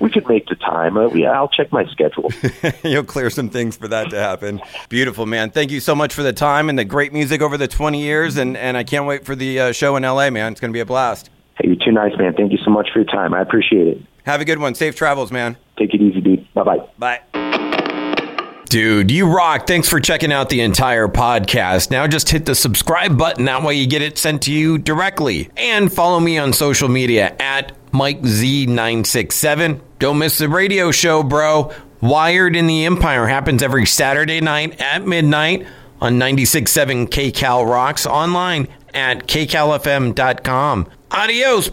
we 0.01 0.11
could 0.11 0.29
make 0.29 0.47
the 0.47 0.55
time. 0.55 0.97
Uh, 0.97 1.09
yeah, 1.09 1.31
I'll 1.31 1.49
check 1.49 1.73
my 1.73 1.87
schedule. 1.87 2.31
You'll 2.85 3.05
clear 3.05 3.31
some 3.31 3.51
things 3.51 3.77
for 3.77 3.89
that 3.89 4.11
to 4.11 4.19
happen. 4.19 4.61
Beautiful, 4.89 5.27
man. 5.27 5.51
Thank 5.51 5.71
you 5.71 5.81
so 5.81 5.95
much 5.95 6.15
for 6.15 6.23
the 6.23 6.33
time 6.33 6.69
and 6.69 6.79
the 6.79 6.85
great 6.85 7.13
music 7.13 7.43
over 7.43 7.57
the 7.57 7.69
20 7.69 8.01
years. 8.01 8.37
And, 8.37 8.57
and 8.57 8.77
I 8.77 8.85
can't 8.85 9.07
wait 9.07 9.25
for 9.25 9.35
the 9.35 9.59
uh, 9.59 9.73
show 9.73 9.97
in 9.97 10.03
LA, 10.05 10.31
man. 10.31 10.53
It's 10.53 10.61
going 10.61 10.73
to 10.73 10.77
be 10.77 10.81
a 10.81 10.87
blast. 10.87 11.31
Hey, 11.61 11.69
you're 11.69 11.85
too 11.85 11.93
nice, 11.93 12.17
man. 12.17 12.35
Thank 12.35 12.53
you 12.53 12.59
so 12.65 12.71
much 12.71 12.91
for 12.93 13.01
your 13.01 13.07
time. 13.07 13.35
I 13.35 13.41
appreciate 13.41 13.89
it. 13.89 14.03
Have 14.25 14.41
a 14.41 14.45
good 14.45 14.59
one. 14.59 14.75
Safe 14.75 14.95
travels, 14.95 15.33
man. 15.33 15.57
Take 15.79 15.95
it 15.95 16.01
easy, 16.01 16.21
dude. 16.21 16.53
Bye 16.55 16.63
bye 16.63 16.79
bye. 16.99 17.42
Dude, 18.73 19.11
you 19.11 19.27
rock. 19.27 19.67
Thanks 19.67 19.87
for 19.87 20.01
checking 20.01 20.33
out 20.33 20.49
the 20.49 20.63
entire 20.63 21.07
podcast. 21.07 21.91
Now 21.91 22.07
just 22.07 22.31
hit 22.31 22.47
the 22.47 22.55
subscribe 22.55 23.19
button. 23.19 23.45
That 23.45 23.63
way 23.63 23.75
you 23.75 23.87
get 23.87 24.01
it 24.01 24.17
sent 24.17 24.41
to 24.45 24.51
you 24.51 24.79
directly. 24.79 25.51
And 25.59 25.93
follow 25.93 26.19
me 26.19 26.39
on 26.39 26.55
social 26.55 26.89
media 26.89 27.37
at 27.39 27.77
MikeZ967. 27.91 29.79
Don't 29.99 30.17
miss 30.17 30.39
the 30.39 30.49
radio 30.49 30.91
show, 30.91 31.23
bro. 31.23 31.71
Wired 32.01 32.57
in 32.57 32.67
the 32.67 32.87
Empire 32.87 33.27
happens 33.27 33.63
every 33.63 33.85
Saturday 33.85 34.41
night 34.41 34.81
at 34.81 35.07
midnight 35.07 35.67
on 36.01 36.15
96.7 36.19 37.11
KCal 37.11 37.71
Rocks 37.71 38.07
online 38.07 38.69
at 38.95 39.27
kcalfm.com. 39.27 40.87
Adios. 41.11 41.69